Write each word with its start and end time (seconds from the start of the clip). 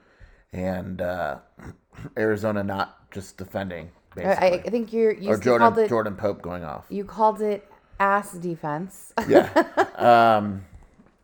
and 0.52 1.02
uh, 1.02 1.38
Arizona 2.18 2.64
not 2.64 3.10
just 3.12 3.38
defending. 3.38 3.90
Basically. 4.14 4.48
I, 4.48 4.64
I 4.66 4.70
think 4.70 4.92
you're 4.92 5.14
you 5.14 5.30
or 5.30 5.38
Jordan 5.38 5.78
it, 5.78 5.90
Jordan 5.90 6.16
Pope 6.16 6.42
going 6.42 6.64
off. 6.64 6.86
You 6.90 7.06
called 7.06 7.42
it 7.42 7.70
ass 8.00 8.34
defense. 8.34 9.14
yeah. 9.28 9.64
Um, 9.98 10.64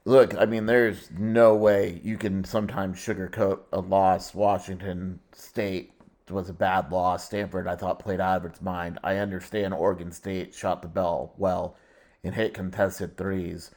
Look, 0.06 0.36
I 0.38 0.46
mean, 0.46 0.66
there's 0.66 1.10
no 1.12 1.56
way 1.56 2.02
you 2.04 2.18
can 2.18 2.44
sometimes 2.44 2.98
sugarcoat 2.98 3.62
a 3.72 3.80
loss. 3.80 4.36
Washington 4.36 5.20
State 5.32 5.94
was 6.30 6.50
a 6.50 6.54
bad 6.54 6.92
loss. 6.92 7.26
Stanford, 7.26 7.68
I 7.68 7.76
thought, 7.76 8.00
played 8.00 8.20
out 8.20 8.38
of 8.38 8.46
its 8.46 8.62
mind. 8.62 9.00
I 9.04 9.18
understand 9.18 9.74
Oregon 9.74 10.12
State 10.12 10.54
shot 10.54 10.82
the 10.82 10.90
bell 10.90 11.34
well 11.38 11.78
and 12.24 12.36
hit 12.36 12.54
contested 12.54 13.16
threes. 13.16 13.72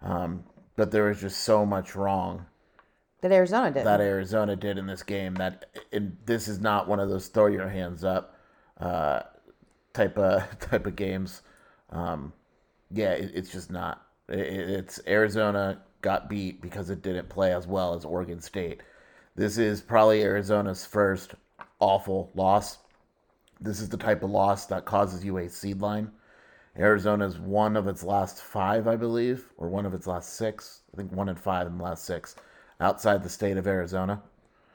Um, 0.00 0.44
but 0.76 0.90
there 0.90 1.04
was 1.04 1.20
just 1.20 1.42
so 1.42 1.66
much 1.66 1.94
wrong 1.94 2.46
that 3.22 3.32
Arizona 3.32 3.70
did. 3.70 3.84
That 3.86 4.00
Arizona 4.00 4.56
did 4.56 4.78
in 4.78 4.86
this 4.86 5.02
game. 5.02 5.34
That 5.34 5.64
this 6.24 6.48
is 6.48 6.60
not 6.60 6.86
one 6.86 7.00
of 7.00 7.08
those 7.08 7.28
throw 7.28 7.46
your 7.46 7.68
hands 7.68 8.04
up 8.04 8.38
uh, 8.78 9.22
type 9.94 10.18
of 10.18 10.58
type 10.60 10.86
of 10.86 10.96
games. 10.96 11.42
Um, 11.90 12.32
yeah, 12.90 13.12
it, 13.12 13.32
it's 13.34 13.50
just 13.50 13.70
not. 13.70 14.05
It's 14.28 15.00
Arizona 15.06 15.82
got 16.02 16.28
beat 16.28 16.60
because 16.60 16.90
it 16.90 17.02
didn't 17.02 17.28
play 17.28 17.54
as 17.54 17.66
well 17.66 17.94
as 17.94 18.04
Oregon 18.04 18.40
State. 18.40 18.82
This 19.36 19.58
is 19.58 19.80
probably 19.80 20.22
Arizona's 20.22 20.86
first 20.86 21.34
awful 21.78 22.30
loss. 22.34 22.78
This 23.60 23.80
is 23.80 23.88
the 23.88 23.96
type 23.96 24.22
of 24.22 24.30
loss 24.30 24.66
that 24.66 24.84
causes 24.84 25.24
you 25.24 25.38
a 25.38 25.48
seed 25.48 25.80
line. 25.80 26.10
Arizona's 26.78 27.38
one 27.38 27.76
of 27.76 27.88
its 27.88 28.02
last 28.02 28.42
five, 28.42 28.86
I 28.86 28.96
believe, 28.96 29.46
or 29.56 29.68
one 29.68 29.86
of 29.86 29.94
its 29.94 30.06
last 30.06 30.34
six. 30.34 30.82
I 30.92 30.96
think 30.96 31.12
one 31.12 31.28
and 31.28 31.38
five 31.38 31.66
in 31.66 31.78
the 31.78 31.84
last 31.84 32.04
six 32.04 32.36
outside 32.80 33.22
the 33.22 33.28
state 33.28 33.56
of 33.56 33.66
Arizona. 33.66 34.22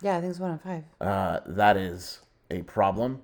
Yeah, 0.01 0.17
I 0.17 0.21
think 0.21 0.31
it's 0.31 0.39
one 0.39 0.51
and 0.51 0.61
five. 0.61 0.83
Uh, 0.99 1.39
that 1.45 1.77
is 1.77 2.21
a 2.49 2.63
problem. 2.63 3.21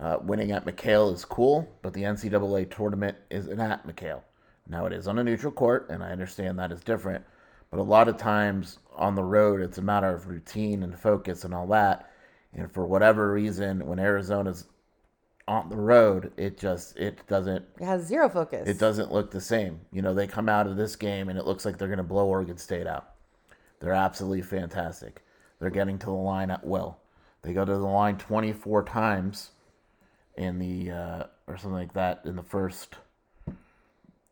Uh, 0.00 0.18
winning 0.22 0.52
at 0.52 0.64
McKale 0.64 1.12
is 1.12 1.24
cool, 1.24 1.68
but 1.82 1.92
the 1.92 2.02
NCAA 2.02 2.74
tournament 2.74 3.16
isn't 3.30 3.60
at 3.60 3.86
McKale. 3.86 4.22
Now 4.68 4.86
it 4.86 4.92
is 4.92 5.08
on 5.08 5.18
a 5.18 5.24
neutral 5.24 5.52
court, 5.52 5.88
and 5.90 6.02
I 6.02 6.10
understand 6.10 6.58
that 6.58 6.72
is 6.72 6.80
different. 6.80 7.24
But 7.70 7.80
a 7.80 7.82
lot 7.82 8.08
of 8.08 8.16
times 8.16 8.78
on 8.94 9.14
the 9.14 9.24
road, 9.24 9.60
it's 9.60 9.78
a 9.78 9.82
matter 9.82 10.14
of 10.14 10.28
routine 10.28 10.82
and 10.82 10.98
focus 10.98 11.44
and 11.44 11.54
all 11.54 11.66
that. 11.68 12.10
And 12.52 12.70
for 12.70 12.86
whatever 12.86 13.32
reason, 13.32 13.86
when 13.86 13.98
Arizona's 13.98 14.66
on 15.48 15.68
the 15.68 15.76
road, 15.76 16.32
it 16.36 16.58
just 16.58 16.96
it 16.98 17.26
doesn't. 17.26 17.64
It 17.80 17.84
has 17.84 18.06
zero 18.06 18.28
focus. 18.28 18.68
It 18.68 18.78
doesn't 18.78 19.12
look 19.12 19.30
the 19.30 19.40
same. 19.40 19.80
You 19.90 20.02
know, 20.02 20.14
they 20.14 20.26
come 20.26 20.48
out 20.48 20.66
of 20.66 20.76
this 20.76 20.96
game 20.96 21.28
and 21.28 21.38
it 21.38 21.46
looks 21.46 21.64
like 21.64 21.78
they're 21.78 21.88
going 21.88 21.96
to 21.96 22.04
blow 22.04 22.26
Oregon 22.26 22.58
State 22.58 22.86
out. 22.86 23.14
They're 23.80 23.92
absolutely 23.92 24.42
fantastic. 24.42 25.24
They're 25.58 25.70
getting 25.70 25.98
to 26.00 26.06
the 26.06 26.12
line 26.12 26.50
at 26.50 26.64
will. 26.64 26.98
They 27.42 27.52
go 27.52 27.64
to 27.64 27.72
the 27.72 27.78
line 27.78 28.18
24 28.18 28.84
times 28.84 29.50
in 30.36 30.58
the 30.58 30.90
uh, 30.90 31.24
or 31.46 31.56
something 31.56 31.72
like 31.72 31.94
that 31.94 32.22
in 32.24 32.36
the 32.36 32.42
first 32.42 32.96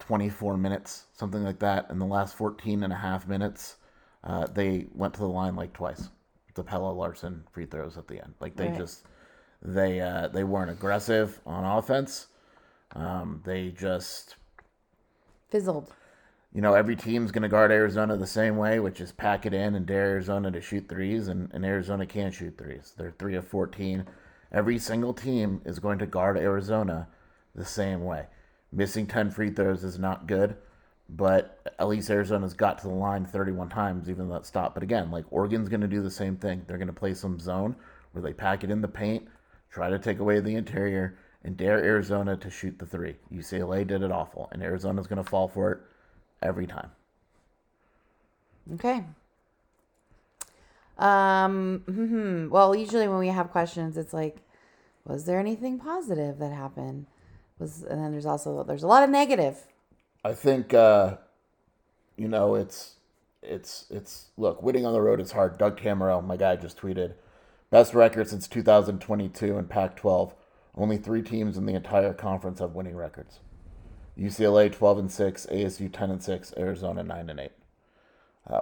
24 0.00 0.56
minutes, 0.56 1.04
something 1.12 1.42
like 1.42 1.58
that. 1.60 1.86
In 1.90 1.98
the 1.98 2.06
last 2.06 2.36
14 2.36 2.82
and 2.82 2.92
a 2.92 2.96
half 2.96 3.28
minutes, 3.28 3.76
uh, 4.24 4.46
they 4.46 4.86
went 4.94 5.14
to 5.14 5.20
the 5.20 5.28
line 5.28 5.56
like 5.56 5.72
twice. 5.72 6.08
The 6.54 6.64
Pelle 6.64 6.94
Larsson 6.94 7.44
free 7.52 7.66
throws 7.66 7.96
at 7.96 8.08
the 8.08 8.22
end. 8.22 8.34
Like 8.40 8.56
they 8.56 8.68
right. 8.68 8.78
just 8.78 9.06
they 9.62 10.00
uh, 10.00 10.28
they 10.28 10.44
weren't 10.44 10.70
aggressive 10.70 11.40
on 11.46 11.64
offense. 11.64 12.26
Um, 12.96 13.40
they 13.44 13.70
just 13.70 14.34
Fizzled. 15.50 15.92
You 16.52 16.62
know, 16.62 16.74
every 16.74 16.96
team's 16.96 17.32
going 17.32 17.42
to 17.42 17.48
guard 17.48 17.70
Arizona 17.70 18.16
the 18.16 18.26
same 18.26 18.56
way, 18.56 18.80
which 18.80 19.00
is 19.00 19.12
pack 19.12 19.46
it 19.46 19.54
in 19.54 19.74
and 19.74 19.86
dare 19.86 20.06
Arizona 20.06 20.50
to 20.50 20.60
shoot 20.60 20.88
threes, 20.88 21.28
and, 21.28 21.48
and 21.52 21.64
Arizona 21.64 22.06
can't 22.06 22.34
shoot 22.34 22.56
threes. 22.56 22.94
They're 22.96 23.14
3 23.18 23.36
of 23.36 23.46
14. 23.46 24.06
Every 24.52 24.78
single 24.78 25.14
team 25.14 25.60
is 25.64 25.78
going 25.78 25.98
to 25.98 26.06
guard 26.06 26.36
Arizona 26.36 27.08
the 27.54 27.64
same 27.64 28.04
way. 28.04 28.26
Missing 28.72 29.06
10 29.08 29.30
free 29.30 29.50
throws 29.50 29.82
is 29.82 29.98
not 29.98 30.26
good, 30.26 30.56
but 31.08 31.72
at 31.78 31.88
least 31.88 32.10
Arizona's 32.10 32.54
got 32.54 32.78
to 32.78 32.88
the 32.88 32.94
line 32.94 33.24
31 33.24 33.68
times, 33.68 34.08
even 34.08 34.28
that 34.28 34.46
stopped. 34.46 34.74
But 34.74 34.82
again, 34.84 35.10
like 35.10 35.24
Oregon's 35.30 35.68
going 35.68 35.80
to 35.80 35.88
do 35.88 36.02
the 36.02 36.10
same 36.10 36.36
thing. 36.36 36.62
They're 36.66 36.78
going 36.78 36.86
to 36.86 36.92
play 36.92 37.14
some 37.14 37.40
zone 37.40 37.74
where 38.12 38.22
they 38.22 38.32
pack 38.32 38.62
it 38.62 38.70
in 38.70 38.80
the 38.80 38.88
paint, 38.88 39.26
try 39.70 39.90
to 39.90 39.98
take 39.98 40.20
away 40.20 40.40
the 40.40 40.54
interior, 40.54 41.18
and 41.42 41.56
dare 41.56 41.82
Arizona 41.82 42.36
to 42.36 42.50
shoot 42.50 42.78
the 42.78 42.86
three. 42.86 43.16
UCLA 43.32 43.86
did 43.86 44.02
it 44.02 44.12
awful, 44.12 44.48
and 44.52 44.62
Arizona's 44.62 45.06
going 45.06 45.22
to 45.22 45.28
fall 45.28 45.48
for 45.48 45.72
it 45.72 45.78
every 46.42 46.66
time. 46.66 46.90
Okay. 48.74 49.04
Um. 50.98 51.82
hmm 51.86 52.48
Well, 52.50 52.74
usually 52.76 53.08
when 53.08 53.18
we 53.18 53.28
have 53.28 53.50
questions, 53.50 53.96
it's 53.96 54.12
like, 54.12 54.38
was 55.04 55.24
there 55.24 55.40
anything 55.40 55.78
positive 55.78 56.38
that 56.38 56.52
happened? 56.52 57.06
Was 57.60 57.82
and 57.82 58.02
then 58.02 58.10
there's 58.10 58.26
also 58.26 58.64
there's 58.64 58.82
a 58.82 58.88
lot 58.88 59.04
of 59.04 59.10
negative. 59.10 59.66
I 60.24 60.32
think 60.32 60.74
uh, 60.74 61.16
you 62.16 62.26
know 62.26 62.54
it's 62.54 62.94
it's 63.42 63.86
it's 63.90 64.26
look 64.36 64.62
winning 64.62 64.86
on 64.86 64.92
the 64.92 65.00
road 65.00 65.20
is 65.20 65.32
hard. 65.32 65.58
Doug 65.58 65.78
Tammerell, 65.78 66.26
my 66.26 66.36
guy, 66.36 66.56
just 66.56 66.78
tweeted 66.80 67.14
best 67.70 67.94
record 67.94 68.28
since 68.28 68.48
2022 68.48 69.58
in 69.58 69.66
Pac-12. 69.66 70.32
Only 70.76 70.96
three 70.96 71.22
teams 71.22 71.56
in 71.56 71.66
the 71.66 71.74
entire 71.74 72.12
conference 72.12 72.60
have 72.60 72.72
winning 72.72 72.96
records. 72.96 73.40
UCLA 74.18 74.72
12 74.72 74.98
and 74.98 75.10
6, 75.10 75.46
ASU 75.50 75.92
10 75.92 76.10
and 76.10 76.22
6, 76.22 76.54
Arizona 76.56 77.02
9 77.02 77.30
and 77.30 77.40
8. 77.40 77.50
Uh, 78.48 78.60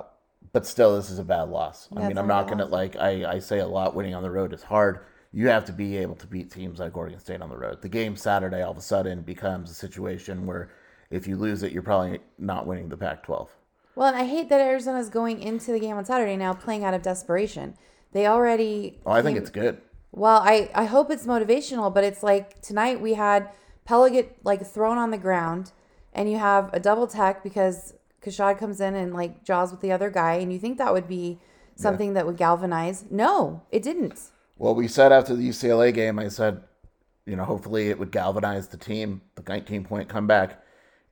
but 0.53 0.67
still, 0.67 0.97
this 0.97 1.11
is 1.11 1.19
a 1.19 1.25
bad 1.25 1.49
loss. 1.49 1.89
I 1.95 2.09
mean, 2.09 2.17
I'm 2.17 2.29
not 2.29 2.47
going 2.47 2.59
to, 2.59 2.65
loss. 2.65 2.73
like, 2.73 2.97
I, 2.97 3.25
I 3.25 3.39
say 3.39 3.59
a 3.59 3.67
lot, 3.67 3.95
winning 3.95 4.15
on 4.15 4.23
the 4.23 4.31
road 4.31 4.53
is 4.53 4.63
hard. 4.63 5.01
You 5.33 5.49
have 5.49 5.65
to 5.67 5.73
be 5.73 5.97
able 5.99 6.15
to 6.17 6.27
beat 6.27 6.51
teams 6.51 6.79
like 6.79 6.97
Oregon 6.97 7.19
State 7.21 7.43
on 7.43 7.51
the 7.51 7.57
road. 7.57 7.83
The 7.83 7.89
game 7.89 8.17
Saturday 8.17 8.63
all 8.63 8.71
of 8.71 8.79
a 8.79 8.83
sudden 8.83 9.23
becomes 9.23 9.71
a 9.71 9.75
situation 9.75 10.47
where 10.47 10.71
if 11.11 11.27
you 11.27 11.37
lose 11.37 11.63
it, 11.63 11.73
you're 11.73 11.83
probably 11.83 12.21
not 12.39 12.67
winning 12.67 12.89
the 12.89 12.97
Pac 12.97 13.23
12. 13.23 13.51
Well, 13.95 14.09
and 14.09 14.17
I 14.17 14.25
hate 14.25 14.49
that 14.49 14.61
Arizona's 14.61 15.09
going 15.11 15.43
into 15.43 15.73
the 15.73 15.81
game 15.81 15.97
on 15.97 16.05
Saturday 16.05 16.37
now 16.37 16.55
playing 16.55 16.85
out 16.85 16.95
of 16.95 17.03
desperation. 17.03 17.75
They 18.13 18.27
already. 18.27 19.01
Oh, 19.05 19.13
I 19.13 19.23
think 19.23 19.35
came- 19.35 19.43
it's 19.43 19.51
good. 19.51 19.81
Well, 20.13 20.41
I, 20.43 20.71
I 20.75 20.85
hope 20.85 21.11
it's 21.11 21.27
motivational, 21.27 21.93
but 21.93 22.05
it's 22.05 22.23
like 22.23 22.63
tonight 22.63 23.01
we 23.01 23.15
had 23.15 23.51
Pelle 23.85 24.09
get 24.09 24.39
like 24.45 24.65
thrown 24.65 24.97
on 24.99 25.11
the 25.11 25.19
ground, 25.19 25.73
and 26.13 26.31
you 26.31 26.39
have 26.39 26.71
a 26.73 26.81
double 26.81 27.07
tech 27.07 27.43
because 27.43 27.95
Keshad 28.23 28.59
comes 28.59 28.81
in 28.81 28.95
and 28.95 29.13
like 29.13 29.45
jaws 29.45 29.71
with 29.71 29.81
the 29.81 29.93
other 29.93 30.11
guy, 30.11 30.35
and 30.35 30.53
you 30.53 30.59
think 30.59 30.79
that 30.79 30.93
would 30.93 31.09
be 31.09 31.39
something 31.77 32.15
that 32.15 32.27
would 32.27 32.37
galvanize. 32.37 33.05
No, 33.11 33.63
it 33.71 33.83
didn't. 33.83 34.31
Well, 34.59 34.75
we 34.75 34.89
said 34.89 35.13
after 35.13 35.37
the 35.37 35.49
UCLA 35.49 35.95
game, 35.95 36.19
I 36.19 36.29
said, 36.29 36.63
you 37.25 37.37
know, 37.37 37.45
hopefully 37.45 37.91
it 37.91 37.99
would 37.99 38.11
galvanize 38.11 38.69
the 38.69 38.77
team, 38.77 39.23
the 39.37 39.43
19 39.47 39.85
point 39.85 40.09
comeback. 40.09 40.61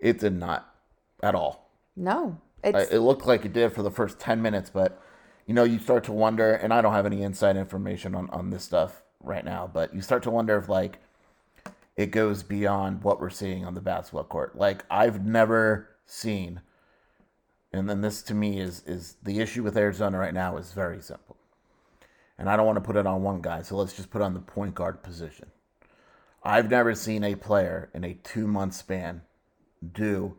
It 0.00 0.18
did 0.18 0.34
not 0.34 0.74
at 1.22 1.34
all. 1.34 1.70
No, 1.94 2.38
it's 2.62 2.90
It 2.90 2.98
looked 2.98 3.26
like 3.26 3.44
it 3.44 3.52
did 3.52 3.72
for 3.72 3.82
the 3.82 3.90
first 3.90 4.18
10 4.18 4.42
minutes, 4.42 4.68
but, 4.68 5.00
you 5.46 5.54
know, 5.54 5.64
you 5.64 5.78
start 5.78 6.04
to 6.04 6.12
wonder, 6.12 6.54
and 6.54 6.74
I 6.74 6.82
don't 6.82 6.92
have 6.92 7.06
any 7.06 7.22
inside 7.22 7.56
information 7.56 8.14
on, 8.14 8.28
on 8.30 8.50
this 8.50 8.64
stuff 8.64 9.02
right 9.20 9.44
now, 9.44 9.70
but 9.72 9.94
you 9.94 10.02
start 10.02 10.22
to 10.24 10.30
wonder 10.30 10.58
if, 10.58 10.68
like, 10.68 10.98
it 11.96 12.10
goes 12.10 12.42
beyond 12.42 13.02
what 13.04 13.20
we're 13.20 13.30
seeing 13.30 13.64
on 13.64 13.74
the 13.74 13.80
basketball 13.80 14.24
court. 14.24 14.56
Like, 14.56 14.84
I've 14.90 15.24
never 15.24 15.88
seen, 16.04 16.60
and 17.72 17.88
then 17.88 18.00
this 18.00 18.22
to 18.22 18.34
me 18.34 18.58
is, 18.60 18.82
is 18.86 19.16
the 19.22 19.40
issue 19.40 19.62
with 19.62 19.76
Arizona 19.76 20.18
right 20.18 20.34
now 20.34 20.56
is 20.56 20.72
very 20.72 21.00
simple. 21.00 21.35
And 22.38 22.48
I 22.50 22.56
don't 22.56 22.66
want 22.66 22.76
to 22.76 22.82
put 22.82 22.96
it 22.96 23.06
on 23.06 23.22
one 23.22 23.40
guy, 23.40 23.62
so 23.62 23.76
let's 23.76 23.94
just 23.94 24.10
put 24.10 24.20
it 24.20 24.24
on 24.24 24.34
the 24.34 24.40
point 24.40 24.74
guard 24.74 25.02
position. 25.02 25.50
I've 26.42 26.70
never 26.70 26.94
seen 26.94 27.24
a 27.24 27.34
player 27.34 27.90
in 27.94 28.04
a 28.04 28.14
two 28.14 28.46
month 28.46 28.74
span 28.74 29.22
do 29.92 30.36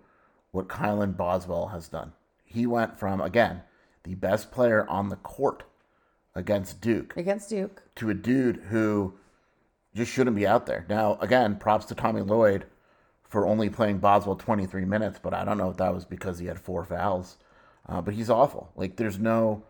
what 0.52 0.68
Kylan 0.68 1.18
Boswell 1.18 1.68
has 1.68 1.90
done. 1.90 2.14
He 2.46 2.66
went 2.66 3.00
from, 3.00 3.20
again, 3.20 3.64
the 4.04 4.16
best 4.16 4.52
player 4.52 4.88
on 4.88 5.10
the 5.10 5.16
court 5.18 5.64
against 6.34 6.82
Duke 6.82 7.18
against 7.18 7.50
Duke. 7.50 7.82
to 7.96 8.10
a 8.10 8.14
dude 8.14 8.58
who 8.70 9.16
just 9.96 10.12
shouldn't 10.12 10.36
be 10.36 10.48
out 10.48 10.66
there. 10.68 10.86
Now, 10.88 11.18
again, 11.20 11.58
props 11.58 11.86
to 11.86 11.96
Tommy 11.96 12.22
Lloyd 12.22 12.66
for 13.28 13.46
only 13.46 13.70
playing 13.70 13.98
Boswell 13.98 14.36
23 14.36 14.86
minutes, 14.86 15.20
but 15.22 15.34
I 15.34 15.44
don't 15.44 15.58
know 15.58 15.70
if 15.70 15.78
that 15.78 15.94
was 15.94 16.06
because 16.06 16.40
he 16.40 16.46
had 16.46 16.60
four 16.60 16.86
fouls. 16.86 17.38
Uh, 17.90 18.02
but 18.02 18.14
he's 18.14 18.30
awful. 18.30 18.72
Like 18.76 18.98
there's 18.98 19.20
no 19.20 19.64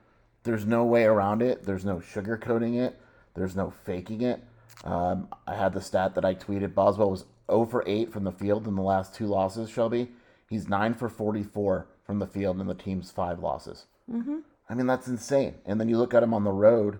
there's 0.47 0.65
no 0.65 0.85
way 0.85 1.03
around 1.03 1.41
it. 1.41 1.65
There's 1.65 1.83
no 1.83 1.97
sugarcoating 1.97 2.79
it. 2.79 2.97
There's 3.35 3.55
no 3.55 3.69
faking 3.69 4.21
it. 4.21 4.41
Um, 4.85 5.27
I 5.45 5.55
had 5.55 5.73
the 5.73 5.81
stat 5.81 6.15
that 6.15 6.23
I 6.23 6.35
tweeted. 6.35 6.73
Boswell 6.73 7.11
was 7.11 7.25
0 7.51 7.65
for 7.65 7.83
8 7.85 8.13
from 8.13 8.23
the 8.23 8.31
field 8.31 8.65
in 8.65 8.75
the 8.75 8.81
last 8.81 9.13
two 9.13 9.25
losses, 9.25 9.69
Shelby. 9.69 10.09
He's 10.49 10.69
9 10.69 10.93
for 10.93 11.09
44 11.09 11.87
from 12.05 12.19
the 12.19 12.27
field 12.27 12.61
in 12.61 12.67
the 12.67 12.73
team's 12.73 13.11
five 13.11 13.39
losses. 13.39 13.87
Mm-hmm. 14.09 14.37
I 14.69 14.73
mean, 14.73 14.87
that's 14.87 15.09
insane. 15.09 15.55
And 15.65 15.81
then 15.81 15.89
you 15.89 15.97
look 15.97 16.13
at 16.13 16.23
him 16.23 16.33
on 16.33 16.45
the 16.45 16.51
road, 16.51 16.99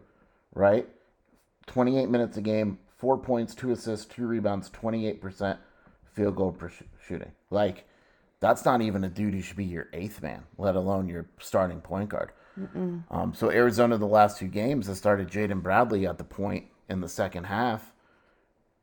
right? 0.53 0.85
28 1.67 2.09
minutes 2.09 2.35
a 2.35 2.41
game, 2.41 2.79
four 2.97 3.17
points, 3.17 3.55
two 3.55 3.71
assists, 3.71 4.05
two 4.05 4.27
rebounds, 4.27 4.69
28% 4.71 5.57
field 6.11 6.35
goal 6.35 6.51
per 6.51 6.67
sh- 6.67 6.83
shooting. 7.07 7.31
Like, 7.49 7.85
that's 8.41 8.65
not 8.65 8.81
even 8.81 9.05
a 9.05 9.09
dude 9.09 9.33
who 9.33 9.41
should 9.41 9.55
be 9.55 9.63
your 9.63 9.87
eighth 9.93 10.21
man, 10.21 10.43
let 10.57 10.75
alone 10.75 11.07
your 11.07 11.27
starting 11.39 11.79
point 11.79 12.09
guard. 12.09 12.33
Um, 13.11 13.33
so 13.35 13.51
Arizona, 13.51 13.97
the 13.97 14.05
last 14.07 14.37
two 14.39 14.47
games, 14.47 14.87
has 14.87 14.97
started 14.97 15.29
Jaden 15.29 15.61
Bradley 15.61 16.07
at 16.07 16.17
the 16.17 16.23
point 16.23 16.65
in 16.89 17.01
the 17.01 17.09
second 17.09 17.45
half, 17.45 17.93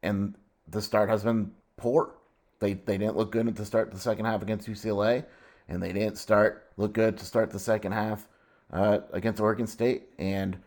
and 0.03 0.35
the 0.69 0.81
start 0.81 1.09
has 1.09 1.25
been 1.25 1.53
poor. 1.77 2.15
They 2.61 2.75
they 2.75 2.99
didn't 2.99 3.17
look 3.17 3.33
good 3.33 3.49
at 3.49 3.57
the 3.57 3.65
start 3.65 3.89
of 3.89 3.95
the 3.95 4.01
second 4.01 4.27
half 4.27 4.43
against 4.43 4.69
UCLA, 4.69 5.25
and 5.69 5.83
they 5.83 5.93
didn't 5.93 6.17
start 6.19 6.71
look 6.77 6.93
good 6.93 7.17
to 7.19 7.25
start 7.25 7.51
the 7.51 7.59
second 7.59 7.93
half 7.93 8.29
uh, 8.73 8.99
against 9.13 9.41
Oregon 9.41 9.67
State. 9.67 10.05
And 10.19 10.59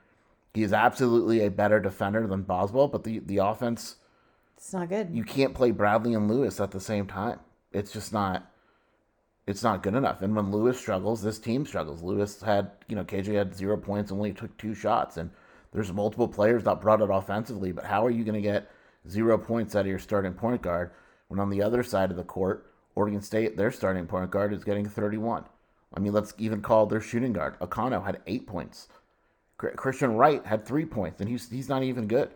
he 0.54 0.64
is 0.64 0.74
absolutely 0.74 1.46
a 1.46 1.52
better 1.52 1.80
defender 1.80 2.28
than 2.28 2.42
Boswell, 2.44 2.88
but 2.88 3.04
the 3.04 3.20
the 3.20 3.38
offense 3.38 3.96
It's 4.58 4.74
not 4.74 4.90
good. 4.90 5.10
you 5.12 5.24
can't 5.24 5.54
play 5.54 5.72
Bradley 5.72 6.14
and 6.14 6.28
Lewis 6.30 6.60
at 6.60 6.72
the 6.72 6.82
same 6.82 7.08
time. 7.08 7.40
It's 7.72 7.92
just 7.94 8.12
not 8.12 8.52
it's 9.48 9.64
not 9.64 9.82
good 9.82 9.96
enough. 9.96 10.22
And 10.22 10.36
when 10.36 10.52
Lewis 10.52 10.78
struggles, 10.78 11.22
this 11.22 11.40
team 11.40 11.66
struggles. 11.66 12.04
Lewis 12.04 12.42
had, 12.42 12.72
you 12.90 12.98
know, 12.98 13.06
KJ 13.06 13.34
had 13.34 13.56
zero 13.56 13.78
points 13.78 14.12
and 14.12 14.20
only 14.20 14.34
took 14.34 14.56
two 14.58 14.76
shots. 14.76 15.16
And 15.16 15.32
there's 15.72 15.92
multiple 15.92 16.28
players 16.28 16.66
that 16.66 16.82
brought 16.82 17.02
it 17.02 17.10
offensively, 17.10 17.72
but 17.72 17.86
how 17.86 18.06
are 18.06 18.12
you 18.12 18.26
going 18.26 18.36
to 18.36 18.42
get 18.42 18.70
zero 19.08 19.38
points 19.38 19.76
out 19.76 19.82
of 19.82 19.88
your 19.88 20.00
starting 20.00 20.34
point 20.34 20.62
guard 20.62 20.92
when 21.30 21.40
on 21.40 21.50
the 21.50 21.62
other 21.62 21.82
side 21.82 22.12
of 22.12 22.18
the 22.18 22.24
court, 22.24 22.72
Oregon 22.96 23.22
State, 23.22 23.56
their 23.56 23.72
starting 23.72 24.06
point 24.06 24.32
guard 24.32 24.54
is 24.54 24.66
getting 24.66 24.88
31? 24.88 25.46
I 25.94 26.00
mean, 26.02 26.12
let's 26.12 26.34
even 26.38 26.62
call 26.62 26.86
their 26.86 27.00
shooting 27.00 27.32
guard. 27.32 27.58
Akano 27.60 28.06
had 28.06 28.20
eight 28.28 28.48
points. 28.48 28.90
Christian 29.58 30.16
Wright 30.16 30.46
had 30.46 30.66
three 30.66 30.86
points, 30.86 31.22
and 31.22 31.30
he's, 31.30 31.50
he's 31.50 31.70
not 31.70 31.84
even 31.84 32.08
good. 32.08 32.30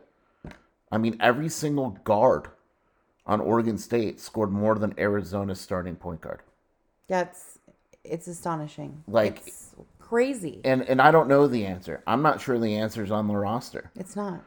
I 0.91 0.97
mean, 0.97 1.17
every 1.19 1.49
single 1.49 1.91
guard 2.03 2.47
on 3.27 3.41
Oregon 3.41 3.77
State 3.77 4.19
scored 4.19 4.51
more 4.51 4.79
than 4.79 4.93
Arizona's 4.97 5.59
starting 5.59 5.95
point 5.95 6.21
guard. 6.21 6.41
Yeah, 7.11 7.23
it's 7.23 7.59
it's 8.05 8.27
astonishing. 8.27 9.03
Like- 9.05 9.45
it's 9.45 9.75
crazy. 9.99 10.61
And 10.63 10.81
and 10.83 11.01
I 11.01 11.11
don't 11.11 11.27
know 11.27 11.45
the 11.45 11.65
answer. 11.65 12.01
I'm 12.07 12.21
not 12.21 12.39
sure 12.39 12.57
the 12.57 12.77
answer's 12.77 13.11
on 13.11 13.27
the 13.27 13.35
roster. 13.35 13.91
It's 13.97 14.15
not. 14.15 14.41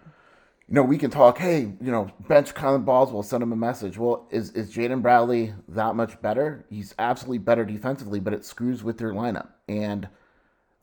You 0.66 0.76
know, 0.76 0.83
we 0.83 0.97
can 0.97 1.11
talk, 1.11 1.37
hey, 1.37 1.61
you 1.61 1.92
know, 1.92 2.11
bench 2.26 2.54
Kylan 2.54 2.87
Boswell, 2.87 3.23
send 3.23 3.42
him 3.42 3.52
a 3.52 3.56
message. 3.56 3.99
Well, 3.99 4.26
is, 4.30 4.50
is 4.52 4.75
Jaden 4.75 5.02
Bradley 5.02 5.52
that 5.68 5.94
much 5.94 6.23
better? 6.23 6.64
He's 6.71 6.94
absolutely 6.99 7.37
better 7.37 7.66
defensively, 7.66 8.18
but 8.18 8.33
it 8.33 8.47
screws 8.47 8.83
with 8.83 8.97
their 8.97 9.12
lineup. 9.12 9.49
And 9.68 10.09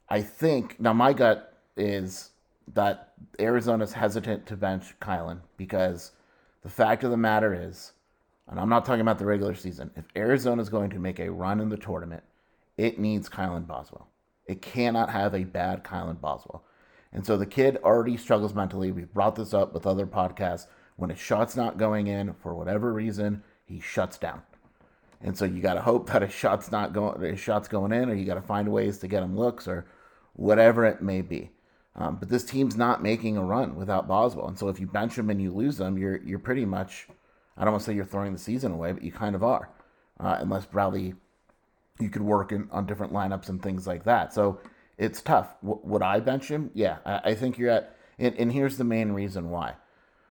I 0.07 0.21
think 0.21 0.79
now 0.79 0.93
my 0.93 1.13
gut 1.13 1.57
is 1.75 2.29
that 2.75 3.13
Arizona's 3.39 3.93
hesitant 3.93 4.45
to 4.45 4.55
bench 4.55 4.93
Kylan 5.01 5.39
because 5.57 6.11
the 6.61 6.69
fact 6.69 7.03
of 7.03 7.09
the 7.09 7.17
matter 7.17 7.51
is, 7.51 7.93
and 8.51 8.59
I'm 8.59 8.69
not 8.69 8.85
talking 8.85 9.01
about 9.01 9.17
the 9.17 9.25
regular 9.25 9.55
season, 9.55 9.89
if 9.95 10.05
Arizona 10.15 10.61
is 10.61 10.69
going 10.69 10.91
to 10.91 10.99
make 10.99 11.19
a 11.19 11.31
run 11.31 11.59
in 11.59 11.69
the 11.69 11.77
tournament, 11.77 12.23
it 12.77 12.99
needs 12.99 13.29
Kylan 13.29 13.65
Boswell. 13.65 14.07
It 14.45 14.61
cannot 14.61 15.09
have 15.09 15.33
a 15.33 15.45
bad 15.45 15.83
Kylan 15.83 16.21
Boswell. 16.21 16.63
And 17.13 17.25
so 17.25 17.37
the 17.37 17.45
kid 17.45 17.77
already 17.83 18.17
struggles 18.17 18.53
mentally. 18.53 18.91
We've 18.91 19.13
brought 19.13 19.35
this 19.35 19.53
up 19.53 19.73
with 19.73 19.87
other 19.87 20.05
podcasts. 20.05 20.67
When 20.97 21.09
his 21.09 21.19
shot's 21.19 21.55
not 21.55 21.77
going 21.77 22.07
in 22.07 22.33
for 22.35 22.53
whatever 22.53 22.93
reason, 22.93 23.43
he 23.65 23.79
shuts 23.79 24.17
down. 24.17 24.43
And 25.21 25.37
so 25.37 25.45
you 25.45 25.61
got 25.61 25.75
to 25.75 25.81
hope 25.81 26.09
that 26.09 26.21
his 26.21 26.33
shot's 26.33 26.71
not 26.71 26.93
going, 26.93 27.21
his 27.21 27.39
shot's 27.39 27.67
going 27.67 27.91
in, 27.91 28.09
or 28.09 28.13
you 28.13 28.25
got 28.25 28.35
to 28.35 28.41
find 28.41 28.71
ways 28.71 28.97
to 28.99 29.07
get 29.07 29.23
him 29.23 29.37
looks, 29.37 29.67
or 29.67 29.85
whatever 30.33 30.85
it 30.85 31.01
may 31.01 31.21
be. 31.21 31.51
Um, 31.95 32.15
but 32.15 32.29
this 32.29 32.43
team's 32.43 32.77
not 32.77 33.03
making 33.03 33.37
a 33.37 33.43
run 33.43 33.75
without 33.75 34.07
Boswell, 34.07 34.47
and 34.47 34.57
so 34.57 34.69
if 34.69 34.79
you 34.79 34.87
bench 34.87 35.17
him 35.17 35.29
and 35.29 35.41
you 35.41 35.51
lose 35.51 35.79
him, 35.79 35.97
you're 35.97 36.21
you're 36.23 36.39
pretty 36.39 36.65
much, 36.65 37.07
I 37.61 37.63
don't 37.63 37.73
want 37.73 37.83
to 37.83 37.91
say 37.91 37.95
you're 37.95 38.05
throwing 38.05 38.33
the 38.33 38.39
season 38.39 38.71
away, 38.71 38.91
but 38.91 39.03
you 39.03 39.11
kind 39.11 39.35
of 39.35 39.43
are, 39.43 39.69
uh, 40.19 40.37
unless 40.39 40.65
Bradley 40.65 41.13
you 41.99 42.09
could 42.09 42.23
work 42.23 42.51
in, 42.51 42.67
on 42.71 42.87
different 42.87 43.13
lineups 43.13 43.49
and 43.49 43.61
things 43.61 43.85
like 43.85 44.03
that. 44.05 44.33
So 44.33 44.59
it's 44.97 45.21
tough. 45.21 45.53
W- 45.61 45.79
would 45.83 46.01
I 46.01 46.21
bench 46.21 46.47
him? 46.47 46.71
Yeah, 46.73 46.97
I, 47.05 47.21
I 47.29 47.35
think 47.35 47.59
you're 47.59 47.69
at. 47.69 47.95
And, 48.17 48.35
and 48.35 48.51
here's 48.51 48.77
the 48.77 48.83
main 48.83 49.11
reason 49.11 49.51
why. 49.51 49.75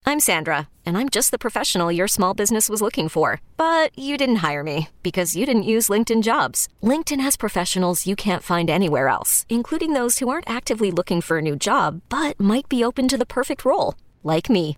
I'm 0.05 0.21
Sandra, 0.21 0.69
and 0.85 0.97
I'm 0.97 1.09
just 1.09 1.31
the 1.31 1.37
professional 1.37 1.91
your 1.91 2.07
small 2.07 2.33
business 2.33 2.69
was 2.69 2.81
looking 2.81 3.09
for. 3.09 3.41
But 3.57 3.97
you 3.99 4.15
didn't 4.15 4.37
hire 4.37 4.63
me 4.63 4.87
because 5.03 5.35
you 5.35 5.45
didn't 5.45 5.63
use 5.63 5.89
LinkedIn 5.89 6.23
jobs. 6.23 6.69
LinkedIn 6.81 7.19
has 7.19 7.35
professionals 7.35 8.07
you 8.07 8.15
can't 8.15 8.41
find 8.41 8.69
anywhere 8.69 9.09
else, 9.09 9.45
including 9.49 9.91
those 9.91 10.19
who 10.19 10.29
aren't 10.29 10.49
actively 10.49 10.91
looking 10.91 11.19
for 11.19 11.39
a 11.39 11.41
new 11.41 11.57
job 11.57 12.01
but 12.07 12.39
might 12.39 12.69
be 12.69 12.85
open 12.85 13.09
to 13.09 13.17
the 13.17 13.25
perfect 13.25 13.65
role, 13.65 13.95
like 14.23 14.49
me. 14.49 14.77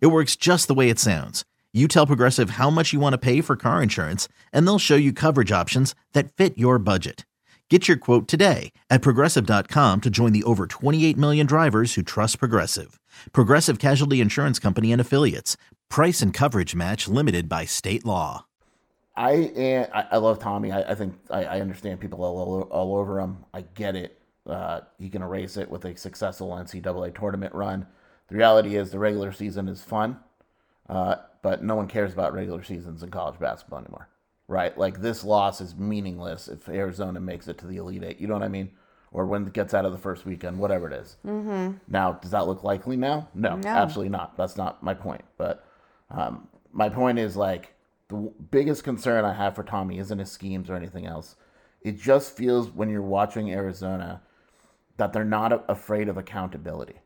It 0.00 0.08
works 0.08 0.34
just 0.34 0.66
the 0.66 0.74
way 0.74 0.88
it 0.88 0.98
sounds. 0.98 1.44
You 1.72 1.88
tell 1.88 2.06
Progressive 2.06 2.50
how 2.50 2.70
much 2.70 2.94
you 2.94 3.00
want 3.00 3.12
to 3.12 3.18
pay 3.18 3.42
for 3.42 3.54
car 3.54 3.82
insurance, 3.82 4.28
and 4.50 4.66
they'll 4.66 4.78
show 4.78 4.96
you 4.96 5.12
coverage 5.12 5.52
options 5.52 5.94
that 6.14 6.32
fit 6.32 6.56
your 6.56 6.78
budget. 6.78 7.26
Get 7.68 7.86
your 7.86 7.98
quote 7.98 8.28
today 8.28 8.72
at 8.88 9.02
progressive.com 9.02 10.00
to 10.00 10.08
join 10.08 10.32
the 10.32 10.44
over 10.44 10.66
28 10.66 11.18
million 11.18 11.46
drivers 11.46 11.94
who 11.94 12.02
trust 12.02 12.38
Progressive. 12.38 12.98
Progressive 13.32 13.78
Casualty 13.78 14.22
Insurance 14.22 14.58
Company 14.58 14.90
and 14.90 15.00
Affiliates. 15.00 15.56
Price 15.90 16.22
and 16.22 16.32
coverage 16.32 16.74
match 16.74 17.08
limited 17.08 17.48
by 17.48 17.66
state 17.66 18.04
law. 18.04 18.46
I 19.16 19.32
am, 19.32 19.86
I, 19.92 20.06
I 20.12 20.16
love 20.18 20.38
Tommy. 20.38 20.72
I, 20.72 20.92
I 20.92 20.94
think 20.94 21.14
I, 21.30 21.44
I 21.44 21.60
understand 21.60 22.00
people 22.00 22.22
all, 22.22 22.62
all 22.70 22.96
over 22.96 23.20
him. 23.20 23.44
I 23.52 23.62
get 23.74 23.96
it. 23.96 24.18
Uh, 24.46 24.80
he 24.98 25.08
can 25.08 25.22
erase 25.22 25.56
it 25.56 25.68
with 25.68 25.84
a 25.86 25.96
successful 25.96 26.50
NCAA 26.50 27.18
tournament 27.18 27.54
run. 27.54 27.86
The 28.28 28.36
reality 28.36 28.76
is 28.76 28.90
the 28.90 28.98
regular 28.98 29.32
season 29.32 29.68
is 29.68 29.82
fun, 29.82 30.18
uh, 30.88 31.16
but 31.42 31.62
no 31.62 31.76
one 31.76 31.86
cares 31.86 32.12
about 32.12 32.32
regular 32.34 32.62
seasons 32.62 33.02
in 33.02 33.10
college 33.10 33.38
basketball 33.38 33.80
anymore 33.80 34.08
right? 34.48 34.78
Like 34.78 35.00
this 35.00 35.24
loss 35.24 35.60
is 35.60 35.74
meaningless 35.74 36.46
if 36.46 36.68
Arizona 36.68 37.18
makes 37.18 37.48
it 37.48 37.58
to 37.58 37.66
the 37.66 37.78
Elite 37.78 38.04
Eight. 38.04 38.20
You 38.20 38.28
know 38.28 38.34
what 38.34 38.44
I 38.44 38.48
mean? 38.48 38.70
Or 39.10 39.26
when 39.26 39.44
it 39.44 39.52
gets 39.52 39.74
out 39.74 39.84
of 39.84 39.90
the 39.90 39.98
first 39.98 40.24
weekend, 40.24 40.60
whatever 40.60 40.86
it 40.86 40.92
is. 40.92 41.16
Mm-hmm. 41.26 41.78
Now, 41.88 42.12
does 42.12 42.30
that 42.30 42.46
look 42.46 42.62
likely 42.62 42.96
now? 42.96 43.28
No, 43.34 43.56
No. 43.56 43.68
absolutely 43.68 44.10
not. 44.10 44.36
That's 44.36 44.56
not 44.56 44.84
my 44.84 44.94
point. 44.94 45.24
But 45.36 45.66
um, 46.12 46.46
my 46.70 46.88
point 46.88 47.18
is 47.18 47.36
like 47.36 47.74
the 48.06 48.14
w- 48.14 48.34
biggest 48.52 48.84
concern 48.84 49.24
I 49.24 49.32
have 49.32 49.56
for 49.56 49.64
Tommy 49.64 49.98
isn't 49.98 50.16
his 50.20 50.30
schemes 50.30 50.70
or 50.70 50.76
anything 50.76 51.06
else. 51.06 51.34
It 51.82 51.98
just 51.98 52.36
feels 52.36 52.70
when 52.70 52.88
you're 52.88 53.02
watching 53.02 53.50
Arizona 53.50 54.22
that 54.96 55.12
they're 55.12 55.24
not 55.24 55.52
a- 55.52 55.64
afraid 55.68 56.08
of 56.08 56.16
accountability. 56.18 57.00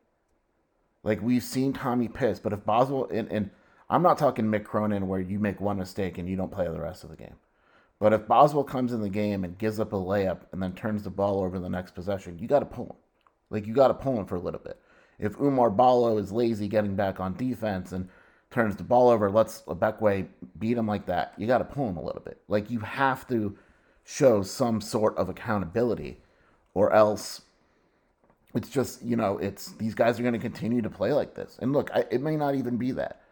Like 1.03 1.23
we've 1.23 1.43
seen 1.43 1.73
Tommy 1.73 2.09
piss, 2.09 2.39
but 2.39 2.53
if 2.53 2.65
Boswell 2.65 3.09
and, 3.11 3.31
and 3.31 3.51
I'm 3.89 4.03
not 4.03 4.19
talking 4.19 4.45
Mick 4.45 4.65
Cronin 4.65 5.09
where 5.09 5.21
you 5.21 5.39
make 5.39 5.61
one 5.61 5.79
mistake 5.79 6.19
and 6.19 6.29
you 6.29 6.37
don't 6.37 6.53
play 6.53 6.67
the 6.69 6.81
rest 6.81 7.05
of 7.05 7.11
the 7.11 7.17
game. 7.17 7.37
But 7.99 8.13
if 8.13 8.27
Boswell 8.27 8.65
comes 8.65 8.93
in 8.93 9.03
the 9.03 9.11
game 9.11 9.45
and 9.45 9.59
gives 9.59 9.79
up 9.81 9.93
a 9.93 9.97
layup 9.97 10.41
and 10.53 10.63
then 10.63 10.73
turns 10.73 11.03
the 11.03 11.11
ball 11.11 11.41
over 11.41 11.59
the 11.59 11.69
next 11.69 11.95
possession, 11.95 12.39
you 12.39 12.49
got 12.49 12.61
to 12.61 12.67
pull 12.67 12.87
him. 12.87 12.97
Like 13.51 13.67
you 13.67 13.75
got 13.75 13.89
to 13.89 13.95
pull 13.95 14.19
him 14.19 14.27
for 14.27 14.37
a 14.37 14.41
little 14.41 14.61
bit. 14.61 14.81
If 15.19 15.37
Oumar 15.37 15.77
Ballo 15.77 16.17
is 16.17 16.33
lazy 16.33 16.67
getting 16.69 16.97
back 16.97 17.21
on 17.21 17.37
defense 17.37 17.93
and 17.93 18.09
turns 18.51 18.77
the 18.77 18.85
ball 18.85 19.11
over, 19.11 19.31
lets 19.31 19.63
Beckway 19.63 20.27
beat 20.59 20.79
him 20.79 20.87
like 20.87 21.07
that, 21.07 21.35
you 21.37 21.47
got 21.47 21.59
to 21.59 21.65
pull 21.65 21.89
him 21.89 21.99
a 21.99 22.05
little 22.05 22.23
bit. 22.23 22.41
Like 22.49 22.71
you 22.71 22.81
have 22.81 23.29
to 23.29 23.57
show 24.05 24.43
some 24.43 24.81
sort 24.81 25.17
of 25.17 25.29
accountability, 25.29 26.21
or 26.75 26.93
else 26.93 27.43
it's 28.55 28.69
just 28.69 29.03
you 29.03 29.17
know 29.17 29.39
it's 29.39 29.73
these 29.73 29.95
guys 29.95 30.19
are 30.19 30.23
going 30.23 30.35
to 30.35 30.41
continue 30.41 30.83
to 30.83 30.91
play 30.91 31.13
like 31.13 31.35
this. 31.35 31.59
And 31.61 31.73
look, 31.73 31.91
I, 31.95 32.05
it 32.11 32.21
may 32.21 32.37
not 32.37 32.55
even 32.55 32.77
be 32.77 32.93
that, 32.93 33.23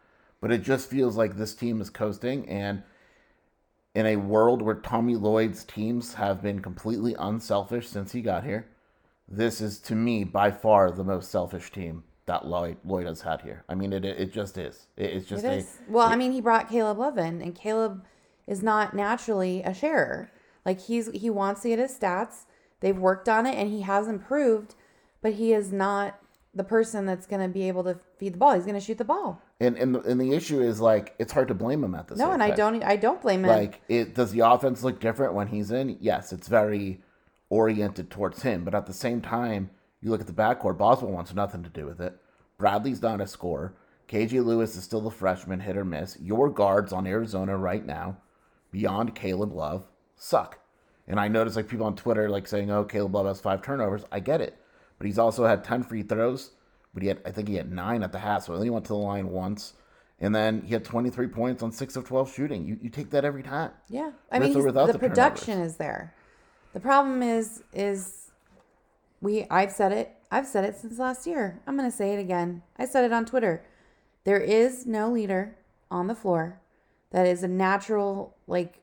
but 0.41 0.51
it 0.51 0.63
just 0.63 0.89
feels 0.89 1.17
like 1.17 1.35
this 1.35 1.53
team 1.53 1.81
is 1.81 1.89
coasting 1.89 2.47
and 2.49 2.83
in 3.95 4.05
a 4.05 4.15
world 4.15 4.61
where 4.61 4.75
Tommy 4.75 5.15
Lloyd's 5.15 5.63
teams 5.63 6.13
have 6.13 6.41
been 6.41 6.61
completely 6.61 7.15
unselfish 7.17 7.87
since 7.87 8.11
he 8.11 8.21
got 8.21 8.43
here, 8.43 8.67
this 9.27 9.61
is 9.61 9.79
to 9.79 9.95
me 9.95 10.23
by 10.23 10.51
far 10.51 10.91
the 10.91 11.03
most 11.03 11.31
selfish 11.31 11.71
team 11.71 12.03
that 12.25 12.45
Lloyd 12.45 12.77
Lloyd 12.85 13.07
has 13.07 13.21
had 13.21 13.41
here. 13.41 13.63
I 13.67 13.75
mean, 13.75 13.91
it 13.91 14.05
it 14.05 14.31
just 14.31 14.57
is. 14.57 14.87
It- 14.95 15.13
it's 15.13 15.25
just 15.25 15.43
It 15.43 15.65
a. 15.65 15.91
Well, 15.91 16.07
I 16.07 16.15
mean, 16.15 16.31
he 16.31 16.41
brought 16.41 16.69
Caleb 16.69 16.99
Love 16.99 17.17
in, 17.17 17.41
and 17.41 17.55
Caleb 17.55 18.05
is 18.47 18.61
not 18.63 18.93
naturally 18.95 19.63
a 19.63 19.73
sharer. 19.73 20.31
Like 20.65 20.79
he's 20.81 21.09
he 21.11 21.29
wants 21.29 21.61
to 21.61 21.69
get 21.69 21.79
his 21.79 21.97
stats. 21.97 22.45
They've 22.79 22.97
worked 22.97 23.27
on 23.27 23.45
it, 23.45 23.55
and 23.55 23.69
he 23.69 23.81
has 23.81 24.07
improved, 24.07 24.75
but 25.21 25.33
he 25.33 25.53
is 25.53 25.71
not 25.71 26.19
the 26.53 26.63
person 26.63 27.05
that's 27.05 27.27
going 27.27 27.41
to 27.41 27.47
be 27.47 27.67
able 27.67 27.83
to 27.83 27.99
feed 28.17 28.33
the 28.33 28.37
ball. 28.37 28.53
He's 28.53 28.63
going 28.63 28.75
to 28.79 28.81
shoot 28.81 28.97
the 28.97 29.05
ball. 29.05 29.41
and 29.59 29.77
and 29.77 29.95
the, 29.95 30.01
and 30.01 30.19
the 30.19 30.33
issue 30.33 30.61
is 30.61 30.79
like 30.81 31.15
it's 31.19 31.31
hard 31.31 31.47
to 31.49 31.53
blame 31.53 31.83
him 31.83 31.95
at 31.95 32.07
this. 32.07 32.17
Point. 32.17 32.29
No, 32.29 32.33
and 32.33 32.43
I 32.43 32.51
don't. 32.51 32.83
I 32.83 32.95
don't 32.95 33.21
blame 33.21 33.43
him. 33.45 33.49
like 33.51 33.81
it. 33.87 34.15
Does 34.15 34.31
the 34.31 34.39
offense 34.41 34.83
look 34.83 34.99
different 34.99 35.33
when 35.33 35.47
he's 35.47 35.71
in? 35.71 35.97
Yes, 35.99 36.33
it's 36.33 36.47
very 36.47 37.01
oriented 37.49 38.09
towards 38.09 38.41
him. 38.41 38.63
But 38.63 38.75
at 38.75 38.85
the 38.85 38.93
same 38.93 39.21
time, 39.21 39.69
you 40.01 40.09
look 40.09 40.21
at 40.21 40.27
the 40.27 40.33
backcourt. 40.33 40.77
Boswell 40.77 41.11
wants 41.11 41.33
nothing 41.33 41.63
to 41.63 41.69
do 41.69 41.85
with 41.85 41.99
it. 42.01 42.15
Bradley's 42.57 43.01
not 43.01 43.21
a 43.21 43.27
scorer. 43.27 43.73
KJ 44.07 44.43
Lewis 44.43 44.75
is 44.75 44.83
still 44.83 45.01
the 45.01 45.11
freshman, 45.11 45.59
hit 45.59 45.77
or 45.77 45.85
miss. 45.85 46.17
Your 46.19 46.49
guards 46.49 46.91
on 46.91 47.05
Arizona 47.05 47.55
right 47.55 47.85
now, 47.85 48.17
beyond 48.71 49.13
Caleb 49.13 49.53
Love, 49.53 49.87
suck. 50.15 50.57
And 51.07 51.19
I 51.19 51.27
notice 51.27 51.55
like 51.55 51.67
people 51.67 51.85
on 51.85 51.95
Twitter 51.95 52.27
like 52.29 52.47
saying, 52.47 52.71
"Oh, 52.71 52.83
Caleb 52.83 53.15
Love 53.15 53.27
has 53.27 53.39
five 53.39 53.61
turnovers." 53.61 54.03
I 54.11 54.19
get 54.19 54.41
it, 54.41 54.57
but 54.99 55.07
he's 55.07 55.17
also 55.17 55.45
had 55.45 55.63
ten 55.63 55.81
free 55.81 56.03
throws. 56.03 56.51
But 56.93 57.03
he 57.03 57.09
had, 57.09 57.21
I 57.25 57.31
think 57.31 57.47
he 57.47 57.55
had 57.55 57.71
nine 57.71 58.03
at 58.03 58.11
the 58.11 58.19
half, 58.19 58.43
so 58.43 58.53
he 58.53 58.57
only 58.57 58.69
went 58.69 58.85
to 58.85 58.93
the 58.93 58.97
line 58.97 59.29
once. 59.29 59.73
And 60.19 60.35
then 60.35 60.61
he 60.63 60.73
had 60.73 60.83
23 60.83 61.27
points 61.27 61.63
on 61.63 61.71
six 61.71 61.95
of 61.95 62.03
12 62.03 62.33
shooting. 62.33 62.65
You, 62.65 62.77
you 62.81 62.89
take 62.89 63.09
that 63.11 63.23
every 63.23 63.43
time. 63.43 63.71
Yeah, 63.87 64.11
I 64.31 64.39
mean, 64.39 64.51
the, 64.51 64.61
the 64.61 64.99
production 64.99 65.53
turnovers. 65.53 65.71
is 65.71 65.77
there. 65.77 66.13
The 66.73 66.79
problem 66.79 67.23
is, 67.23 67.63
is 67.73 68.31
we. 69.21 69.45
I've 69.49 69.71
said 69.71 69.91
it. 69.91 70.15
I've 70.29 70.45
said 70.45 70.65
it 70.65 70.75
since 70.75 70.99
last 70.99 71.25
year. 71.25 71.61
I'm 71.65 71.75
gonna 71.75 71.89
say 71.89 72.13
it 72.13 72.19
again. 72.19 72.63
I 72.77 72.85
said 72.85 73.05
it 73.05 73.13
on 73.13 73.25
Twitter. 73.25 73.65
There 74.25 74.39
is 74.39 74.85
no 74.85 75.09
leader 75.09 75.55
on 75.89 76.07
the 76.07 76.15
floor 76.15 76.59
that 77.11 77.25
is 77.25 77.41
a 77.41 77.47
natural. 77.47 78.35
Like 78.45 78.81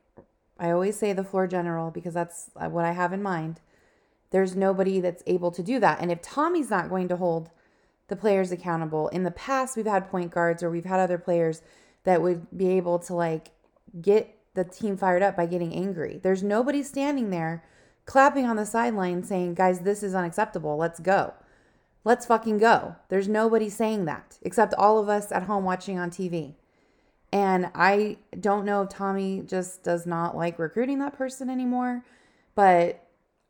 I 0.58 0.70
always 0.70 0.96
say, 0.96 1.12
the 1.12 1.22
floor 1.22 1.46
general 1.46 1.90
because 1.90 2.14
that's 2.14 2.50
what 2.54 2.84
I 2.84 2.92
have 2.92 3.12
in 3.12 3.22
mind. 3.22 3.60
There's 4.30 4.56
nobody 4.56 5.00
that's 5.00 5.22
able 5.26 5.50
to 5.52 5.62
do 5.62 5.78
that. 5.80 6.00
And 6.00 6.10
if 6.10 6.22
Tommy's 6.22 6.70
not 6.70 6.88
going 6.88 7.08
to 7.08 7.16
hold 7.16 7.50
the 8.08 8.16
players 8.16 8.52
accountable, 8.52 9.08
in 9.08 9.24
the 9.24 9.30
past 9.30 9.76
we've 9.76 9.86
had 9.86 10.10
point 10.10 10.30
guards 10.30 10.62
or 10.62 10.70
we've 10.70 10.84
had 10.84 11.00
other 11.00 11.18
players 11.18 11.62
that 12.04 12.22
would 12.22 12.46
be 12.56 12.68
able 12.68 12.98
to 13.00 13.14
like 13.14 13.48
get 14.00 14.36
the 14.54 14.64
team 14.64 14.96
fired 14.96 15.22
up 15.22 15.36
by 15.36 15.46
getting 15.46 15.74
angry. 15.74 16.20
There's 16.22 16.42
nobody 16.42 16.82
standing 16.82 17.30
there 17.30 17.64
clapping 18.06 18.46
on 18.46 18.56
the 18.56 18.66
sideline 18.66 19.22
saying, 19.22 19.54
guys, 19.54 19.80
this 19.80 20.02
is 20.02 20.14
unacceptable. 20.14 20.76
Let's 20.76 21.00
go. 21.00 21.34
Let's 22.04 22.24
fucking 22.24 22.58
go. 22.58 22.96
There's 23.08 23.28
nobody 23.28 23.68
saying 23.68 24.04
that 24.04 24.38
except 24.42 24.74
all 24.74 24.98
of 24.98 25.08
us 25.08 25.32
at 25.32 25.44
home 25.44 25.64
watching 25.64 25.98
on 25.98 26.10
TV. 26.10 26.54
And 27.32 27.70
I 27.74 28.18
don't 28.38 28.64
know 28.64 28.82
if 28.82 28.88
Tommy 28.88 29.42
just 29.44 29.82
does 29.82 30.06
not 30.06 30.36
like 30.36 30.58
recruiting 30.58 31.00
that 31.00 31.18
person 31.18 31.50
anymore, 31.50 32.04
but 32.54 33.05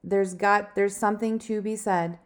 there's 0.07 0.35
got 0.35 0.75
there's 0.77 0.97
something 0.97 1.39
to 1.41 1.61
be 1.61 1.75
said 1.77 2.19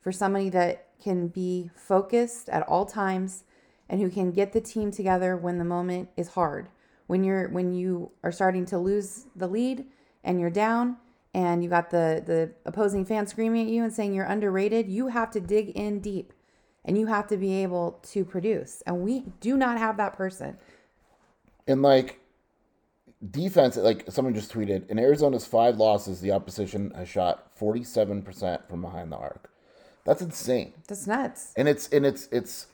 for 0.00 0.10
somebody 0.10 0.48
that 0.48 0.88
can 1.02 1.28
be 1.28 1.70
focused 1.76 2.48
at 2.48 2.62
all 2.62 2.86
times 2.86 3.44
and 3.88 4.00
who 4.00 4.10
can 4.10 4.32
get 4.32 4.52
the 4.52 4.60
team 4.60 4.90
together 4.90 5.36
when 5.36 5.58
the 5.58 5.64
moment 5.64 6.08
is 6.16 6.28
hard. 6.28 6.68
When 7.06 7.22
you're 7.22 7.48
when 7.50 7.74
you 7.74 8.10
are 8.24 8.32
starting 8.32 8.64
to 8.66 8.78
lose 8.78 9.26
the 9.36 9.46
lead 9.46 9.84
and 10.24 10.40
you're 10.40 10.50
down 10.50 10.96
and 11.34 11.62
you 11.62 11.68
got 11.68 11.90
the 11.90 12.22
the 12.24 12.50
opposing 12.64 13.04
fan 13.04 13.26
screaming 13.26 13.66
at 13.66 13.72
you 13.72 13.84
and 13.84 13.92
saying 13.92 14.14
you're 14.14 14.24
underrated, 14.24 14.88
you 14.88 15.08
have 15.08 15.30
to 15.32 15.40
dig 15.40 15.68
in 15.70 16.00
deep 16.00 16.32
and 16.86 16.96
you 16.96 17.06
have 17.06 17.26
to 17.28 17.36
be 17.36 17.62
able 17.62 18.00
to 18.02 18.24
produce. 18.24 18.82
And 18.86 19.02
we 19.02 19.24
do 19.40 19.56
not 19.56 19.78
have 19.78 19.98
that 19.98 20.14
person. 20.14 20.56
And 21.66 21.82
like 21.82 22.20
defense, 23.30 23.76
like 23.76 24.04
someone 24.10 24.34
just 24.34 24.52
tweeted, 24.52 24.88
in 24.88 24.98
Arizona's 24.98 25.46
five 25.46 25.76
losses, 25.76 26.20
the 26.20 26.32
opposition 26.32 26.92
has 26.94 27.08
shot 27.08 27.56
47% 27.58 28.68
from 28.68 28.82
behind 28.82 29.12
the 29.12 29.16
arc. 29.16 29.50
That's 30.04 30.22
insane. 30.22 30.72
That's 30.86 31.06
nuts. 31.06 31.52
And 31.56 31.68
it's 31.68 31.88
and 31.88 32.06
it's 32.06 32.28
it's 32.30 32.68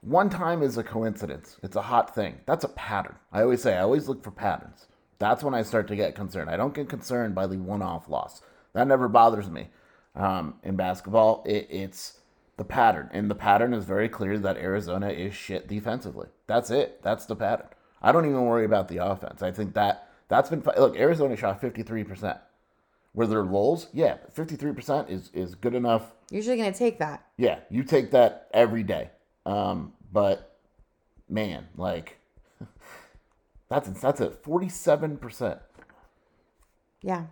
one 0.00 0.28
time 0.28 0.62
is 0.62 0.76
a 0.76 0.82
coincidence. 0.82 1.56
It's 1.62 1.76
a 1.76 1.82
hot 1.82 2.14
thing. 2.14 2.40
That's 2.46 2.64
a 2.64 2.68
pattern. 2.68 3.14
I 3.32 3.42
always 3.42 3.62
say 3.62 3.76
I 3.76 3.82
always 3.82 4.08
look 4.08 4.24
for 4.24 4.32
patterns. 4.32 4.86
That's 5.20 5.44
when 5.44 5.54
I 5.54 5.62
start 5.62 5.86
to 5.88 5.96
get 5.96 6.16
concerned. 6.16 6.50
I 6.50 6.56
don't 6.56 6.74
get 6.74 6.88
concerned 6.88 7.34
by 7.34 7.46
the 7.46 7.58
one-off 7.58 8.08
loss. 8.08 8.42
That 8.72 8.86
never 8.86 9.08
bothers 9.08 9.48
me. 9.50 9.68
Um, 10.14 10.54
in 10.64 10.76
basketball, 10.76 11.44
it, 11.46 11.68
it's 11.70 12.18
the 12.56 12.64
pattern, 12.64 13.08
and 13.12 13.30
the 13.30 13.36
pattern 13.36 13.72
is 13.72 13.84
very 13.84 14.08
clear 14.08 14.38
that 14.38 14.56
Arizona 14.56 15.10
is 15.10 15.34
shit 15.34 15.68
defensively. 15.68 16.28
That's 16.48 16.70
it. 16.70 17.00
That's 17.02 17.24
the 17.26 17.36
pattern. 17.36 17.68
I 18.02 18.12
don't 18.12 18.24
even 18.24 18.44
worry 18.44 18.64
about 18.64 18.88
the 18.88 19.04
offense. 19.04 19.42
I 19.42 19.50
think 19.50 19.74
that 19.74 20.08
that's 20.28 20.50
been 20.50 20.62
look. 20.76 20.96
Arizona 20.96 21.36
shot 21.36 21.60
fifty 21.60 21.82
three 21.82 22.04
percent. 22.04 22.38
Were 23.14 23.26
there 23.26 23.42
lulls? 23.42 23.88
Yeah, 23.92 24.18
fifty 24.32 24.56
three 24.56 24.72
percent 24.72 25.10
is 25.10 25.30
is 25.34 25.54
good 25.54 25.74
enough. 25.74 26.12
Usually 26.30 26.56
going 26.56 26.72
to 26.72 26.78
take 26.78 26.98
that. 26.98 27.24
Yeah, 27.36 27.60
you 27.70 27.82
take 27.82 28.10
that 28.10 28.48
every 28.52 28.82
day. 28.82 29.10
Um, 29.46 29.94
but 30.12 30.58
man, 31.28 31.68
like 31.76 32.18
that's 33.68 33.88
that's 34.00 34.20
at 34.20 34.42
forty 34.42 34.68
seven 34.68 35.16
percent. 35.16 35.58
Yeah. 37.02 37.26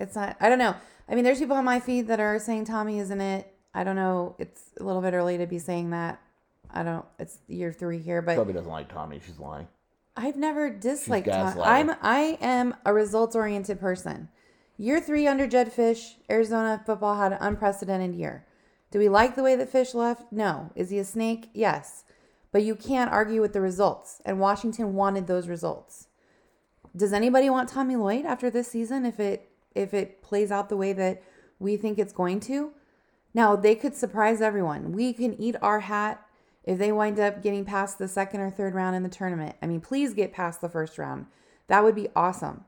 It's 0.00 0.16
not, 0.16 0.36
I 0.40 0.48
don't 0.48 0.58
know. 0.58 0.74
I 1.08 1.14
mean, 1.14 1.24
there's 1.24 1.38
people 1.38 1.56
on 1.56 1.64
my 1.64 1.80
feed 1.80 2.08
that 2.08 2.20
are 2.20 2.38
saying 2.38 2.64
Tommy 2.64 2.98
isn't 2.98 3.20
it. 3.20 3.52
I 3.74 3.84
don't 3.84 3.96
know. 3.96 4.36
It's 4.38 4.70
a 4.80 4.84
little 4.84 5.02
bit 5.02 5.14
early 5.14 5.38
to 5.38 5.46
be 5.46 5.58
saying 5.58 5.90
that. 5.90 6.20
I 6.70 6.82
don't, 6.82 7.04
it's 7.18 7.38
year 7.46 7.72
three 7.72 7.98
here, 7.98 8.22
but 8.22 8.34
Toby 8.34 8.52
doesn't 8.52 8.70
like 8.70 8.92
Tommy. 8.92 9.20
She's 9.24 9.38
lying. 9.38 9.68
I've 10.16 10.36
never 10.36 10.70
disliked 10.70 11.28
Tom. 11.28 11.54
gaslighting. 11.54 11.66
I'm, 11.66 11.90
I 12.02 12.38
am 12.40 12.74
a 12.84 12.92
results 12.92 13.34
oriented 13.34 13.80
person. 13.80 14.28
Year 14.76 15.00
three 15.00 15.26
under 15.26 15.46
Jedd 15.46 15.72
Fisch, 15.72 16.14
Arizona 16.30 16.82
football 16.84 17.16
had 17.16 17.32
an 17.32 17.38
unprecedented 17.40 18.14
year. 18.14 18.46
Do 18.90 18.98
we 18.98 19.08
like 19.08 19.34
the 19.34 19.42
way 19.42 19.56
that 19.56 19.70
Fish 19.70 19.94
left? 19.94 20.30
No. 20.32 20.70
Is 20.74 20.90
he 20.90 20.98
a 20.98 21.04
snake? 21.04 21.50
Yes. 21.52 22.04
But 22.52 22.62
you 22.62 22.76
can't 22.76 23.10
argue 23.10 23.40
with 23.40 23.52
the 23.52 23.60
results, 23.60 24.22
and 24.24 24.38
Washington 24.38 24.94
wanted 24.94 25.26
those 25.26 25.48
results. 25.48 26.06
Does 26.96 27.12
anybody 27.12 27.50
want 27.50 27.68
Tommy 27.68 27.96
Lloyd 27.96 28.24
after 28.24 28.50
this 28.50 28.68
season 28.68 29.04
if 29.04 29.18
it 29.18 29.50
if 29.74 29.92
it 29.92 30.22
plays 30.22 30.52
out 30.52 30.68
the 30.68 30.76
way 30.76 30.92
that 30.92 31.20
we 31.58 31.76
think 31.76 31.98
it's 31.98 32.12
going 32.12 32.38
to? 32.40 32.70
Now, 33.34 33.56
they 33.56 33.74
could 33.74 33.96
surprise 33.96 34.40
everyone. 34.40 34.92
We 34.92 35.12
can 35.12 35.34
eat 35.40 35.56
our 35.60 35.80
hat 35.80 36.23
if 36.64 36.78
they 36.78 36.90
wind 36.90 37.20
up 37.20 37.42
getting 37.42 37.64
past 37.64 37.98
the 37.98 38.08
second 38.08 38.40
or 38.40 38.50
third 38.50 38.74
round 38.74 38.96
in 38.96 39.02
the 39.02 39.08
tournament. 39.08 39.54
I 39.62 39.66
mean, 39.66 39.80
please 39.80 40.14
get 40.14 40.32
past 40.32 40.60
the 40.60 40.68
first 40.68 40.98
round. 40.98 41.26
That 41.68 41.84
would 41.84 41.94
be 41.94 42.08
awesome. 42.16 42.64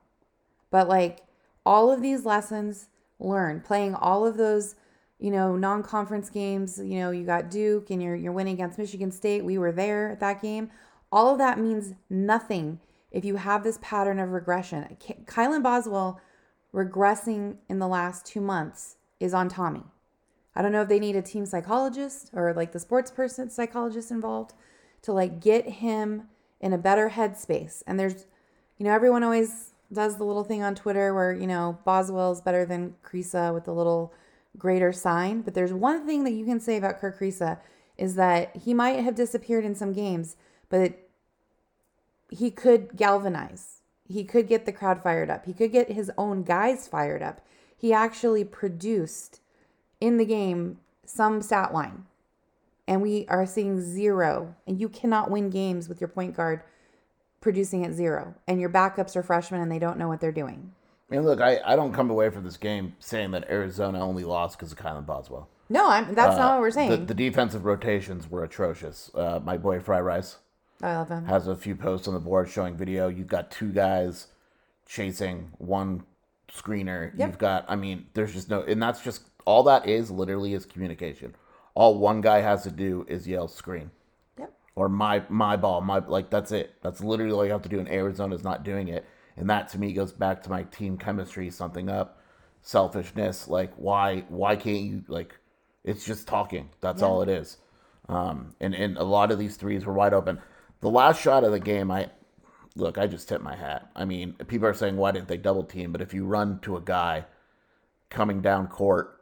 But 0.71 0.88
like 0.88 1.21
all 1.65 1.91
of 1.91 2.03
these 2.03 2.25
lessons 2.25 2.88
learned, 3.19 3.65
playing 3.65 3.95
all 3.95 4.26
of 4.26 4.37
those, 4.37 4.75
you 5.19 5.31
know, 5.31 5.57
non-conference 5.57 6.29
games, 6.29 6.79
you 6.79 6.99
know, 6.99 7.11
you 7.11 7.25
got 7.25 7.50
Duke 7.50 7.91
and 7.91 8.03
you're 8.03 8.15
you're 8.15 8.33
winning 8.33 8.55
against 8.55 8.79
Michigan 8.79 9.11
State. 9.11 9.45
We 9.45 9.57
were 9.57 9.73
there 9.73 10.11
at 10.11 10.21
that 10.21 10.43
game. 10.43 10.71
All 11.11 11.33
of 11.33 11.38
that 11.38 11.59
means 11.59 11.95
nothing 12.11 12.81
if 13.11 13.25
you 13.25 13.37
have 13.37 13.65
this 13.65 13.79
pattern 13.81 14.19
of 14.19 14.31
regression. 14.31 14.97
Kylan 15.25 15.62
Boswell 15.62 16.21
regressing 16.75 17.57
in 17.71 17.79
the 17.79 17.88
last 17.88 18.26
2 18.26 18.41
months 18.43 18.97
is 19.19 19.33
on 19.33 19.49
Tommy. 19.49 19.85
I 20.57 20.63
don't 20.63 20.73
know 20.73 20.83
if 20.83 20.89
they 20.89 20.99
need 20.99 21.17
a 21.17 21.23
team 21.23 21.45
psychologist 21.45 22.31
or 22.33 22.55
like 22.55 22.73
the 22.73 22.81
sports 22.81 23.11
person 23.11 23.51
psychologist 23.51 24.11
involved 24.11 24.55
to 25.03 25.13
like 25.13 25.41
get 25.41 25.69
him 25.69 26.29
in 26.61 26.73
a 26.73 26.79
better 26.79 27.11
headspace. 27.11 27.83
And 27.87 28.01
there's, 28.01 28.27
you 28.79 28.87
know, 28.87 28.93
everyone 28.93 29.23
always 29.23 29.75
does 29.93 30.17
the 30.17 30.25
little 30.25 30.45
thing 30.45 30.63
on 30.63 30.75
Twitter 30.75 31.15
where, 31.15 31.33
you 31.33 31.47
know, 31.47 31.79
Boswell's 31.85 32.41
better 32.41 32.65
than 32.65 32.95
Kriisa 33.05 33.53
with 33.53 33.65
the 33.65 33.75
little 33.75 34.15
greater 34.57 34.93
sign. 34.93 35.43
But 35.43 35.53
there's 35.55 35.75
one 35.75 36.07
thing 36.07 36.25
that 36.25 36.33
you 36.33 36.47
can 36.47 36.59
say 36.59 36.79
about 36.79 36.99
Kerr 36.99 37.13
Kriisa 37.13 37.59
is 37.99 38.15
that 38.15 38.57
he 38.57 38.73
might 38.73 39.01
have 39.01 39.15
disappeared 39.15 39.65
in 39.65 39.75
some 39.75 39.93
games, 39.93 40.37
but 40.71 41.09
he 42.31 42.51
could 42.51 42.97
galvanize. 42.97 43.83
He 44.09 44.25
could 44.25 44.49
get 44.49 44.67
the 44.67 44.73
crowd 44.73 45.03
fired 45.03 45.31
up. 45.31 45.45
He 45.45 45.53
could 45.53 45.73
get 45.73 45.93
his 45.93 46.11
own 46.17 46.43
guys 46.45 46.89
fired 46.89 47.23
up. 47.23 47.45
He 47.77 47.93
actually 47.93 48.45
produced 48.45 49.41
in 50.00 50.17
the 50.17 50.25
game 50.25 50.79
some 51.05 51.40
stat 51.42 51.73
line. 51.73 52.05
And 52.88 53.03
we 53.03 53.27
are 53.29 53.47
seeing 53.47 53.81
zero. 53.81 54.55
And 54.66 54.81
you 54.81 54.88
cannot 54.88 55.31
win 55.31 55.51
games 55.51 55.88
with 55.88 56.01
your 56.01 56.09
point 56.09 56.37
guard 56.37 56.62
producing 57.40 57.85
at 57.85 57.92
zero. 57.92 58.35
And 58.47 58.61
your 58.61 58.70
backups 58.70 59.16
are 59.16 59.23
freshmen 59.23 59.61
and 59.61 59.70
they 59.70 59.79
don't 59.79 59.99
know 59.99 60.09
what 60.09 60.20
they're 60.20 60.33
doing. 60.33 60.73
I 61.11 61.14
mean, 61.14 61.25
look, 61.25 61.40
I, 61.40 61.61
I 61.64 61.77
don't 61.77 61.92
come 61.92 62.11
away 62.11 62.31
from 62.31 62.42
this 62.44 62.57
game 62.57 62.94
saying 62.99 63.31
that 63.33 63.49
Arizona 63.49 64.01
only 64.01 64.25
lost 64.25 64.59
because 64.59 64.73
of 64.73 64.79
Kylan 64.79 65.07
Boswell. 65.07 65.49
No, 65.68 65.88
I'm, 65.88 66.14
that's 66.14 66.37
not 66.37 66.55
what 66.55 66.61
we're 66.61 66.68
The, 66.70 66.75
saying. 66.75 67.07
the 67.07 67.14
defensive 67.14 67.64
rotations 67.64 68.31
were 68.31 68.44
atrocious. 68.44 69.11
Uh, 69.14 69.40
my 69.44 69.57
boy 69.57 69.81
Fry 69.81 70.01
Rice 70.01 70.37
I 70.83 70.97
love 70.97 71.09
him. 71.09 71.25
has 71.27 71.49
a 71.49 71.57
few 71.57 71.75
posts 71.75 72.07
on 72.09 72.14
the 72.14 72.20
board 72.20 72.49
showing 72.49 72.77
video. 72.77 73.09
You've 73.09 73.27
got 73.29 73.51
two 73.51 73.70
guys 73.73 74.29
chasing 74.87 75.51
one 75.59 76.05
screener. 76.53 77.12
Yep. 77.16 77.29
You've 77.29 77.38
got, 77.38 77.64
I 77.68 77.75
mean, 77.77 78.07
there's 78.14 78.33
just 78.33 78.49
no, 78.51 78.62
and 78.62 78.81
that's 78.83 79.01
just 79.01 79.23
all 79.46 79.62
that 79.64 79.88
is 79.88 80.11
literally 80.11 80.54
is 80.54 80.66
communication. 80.66 81.35
All 81.74 81.98
one 81.98 82.20
guy 82.20 82.40
has 82.42 82.62
to 82.64 82.70
do 82.70 83.06
is 83.09 83.26
yell 83.28 83.48
screen 83.48 83.90
Yep. 84.38 84.52
or 84.74 84.88
my 84.90 85.22
my 85.28 85.56
ball, 85.56 85.80
my 85.80 85.98
like 85.98 86.30
that's 86.30 86.52
it. 86.52 86.74
That's 86.82 87.00
literally 87.02 87.32
all 87.32 87.46
you 87.46 87.52
have 87.52 87.62
to 87.62 87.68
do. 87.70 87.78
And 87.80 87.88
Arizona's 87.88 88.44
not 88.44 88.64
doing 88.64 88.88
it, 88.88 89.06
and 89.37 89.48
that 89.50 89.68
to 89.70 89.78
me 89.78 89.92
goes 89.94 90.12
back 90.12 90.42
to 90.44 90.50
my 90.50 90.64
team 90.64 90.98
chemistry, 90.98 91.50
something 91.50 91.88
up, 91.88 92.20
selfishness. 92.62 93.48
Like 93.48 93.72
why 93.76 94.24
why 94.28 94.56
can't 94.56 94.80
you 94.85 95.04
like? 95.09 95.37
It's 95.85 96.04
just 96.04 96.28
talking. 96.28 96.70
That's 96.80 97.02
all 97.02 97.22
it 97.22 97.28
is. 97.28 97.59
Um, 98.09 98.54
and 98.61 98.74
and 98.74 98.96
a 98.98 99.04
lot 99.04 99.30
of 99.30 99.38
these 99.38 99.56
threes 99.56 99.85
were 99.87 99.92
wide 99.92 100.14
open. 100.14 100.40
The 100.80 100.90
last 100.90 101.20
shot 101.22 101.44
of 101.44 101.52
the 101.52 101.61
game, 101.61 101.90
I 101.90 102.11
look, 102.76 102.98
I 102.98 103.06
just 103.06 103.28
tip 103.28 103.40
my 103.42 103.56
hat. 103.56 103.90
I 103.96 104.04
mean, 104.04 104.35
people 104.48 104.66
are 104.68 104.74
saying 104.74 104.96
why 104.96 105.12
didn't 105.12 105.28
they 105.28 105.37
double 105.38 105.64
team? 105.64 105.92
But 105.92 106.00
if 106.02 106.12
you 106.14 106.24
run 106.26 106.59
to 106.61 106.76
a 106.76 106.80
guy 106.80 107.24
coming 108.11 108.40
down 108.42 108.68
court, 108.68 109.15